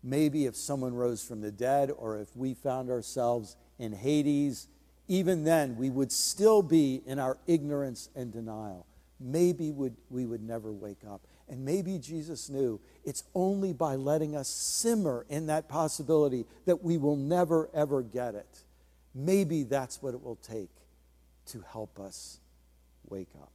Maybe 0.02 0.46
if 0.46 0.56
someone 0.56 0.94
rose 0.94 1.22
from 1.22 1.40
the 1.40 1.52
dead 1.52 1.90
or 1.90 2.18
if 2.18 2.34
we 2.36 2.54
found 2.54 2.90
ourselves 2.90 3.56
in 3.78 3.92
Hades 3.92 4.68
even 5.08 5.44
then 5.44 5.76
we 5.76 5.90
would 5.90 6.12
still 6.12 6.62
be 6.62 7.02
in 7.06 7.18
our 7.18 7.36
ignorance 7.46 8.08
and 8.14 8.32
denial. 8.32 8.86
Maybe 9.20 9.70
would, 9.70 9.96
we 10.10 10.26
would 10.26 10.42
never 10.42 10.72
wake 10.72 11.02
up. 11.08 11.20
And 11.52 11.66
maybe 11.66 11.98
Jesus 11.98 12.48
knew 12.48 12.80
it's 13.04 13.24
only 13.34 13.74
by 13.74 13.96
letting 13.96 14.34
us 14.34 14.48
simmer 14.48 15.26
in 15.28 15.48
that 15.48 15.68
possibility 15.68 16.46
that 16.64 16.82
we 16.82 16.96
will 16.96 17.14
never, 17.14 17.68
ever 17.74 18.00
get 18.02 18.34
it. 18.34 18.62
Maybe 19.14 19.62
that's 19.62 20.00
what 20.00 20.14
it 20.14 20.22
will 20.22 20.36
take 20.36 20.70
to 21.48 21.62
help 21.70 22.00
us 22.00 22.38
wake 23.06 23.28
up. 23.42 23.52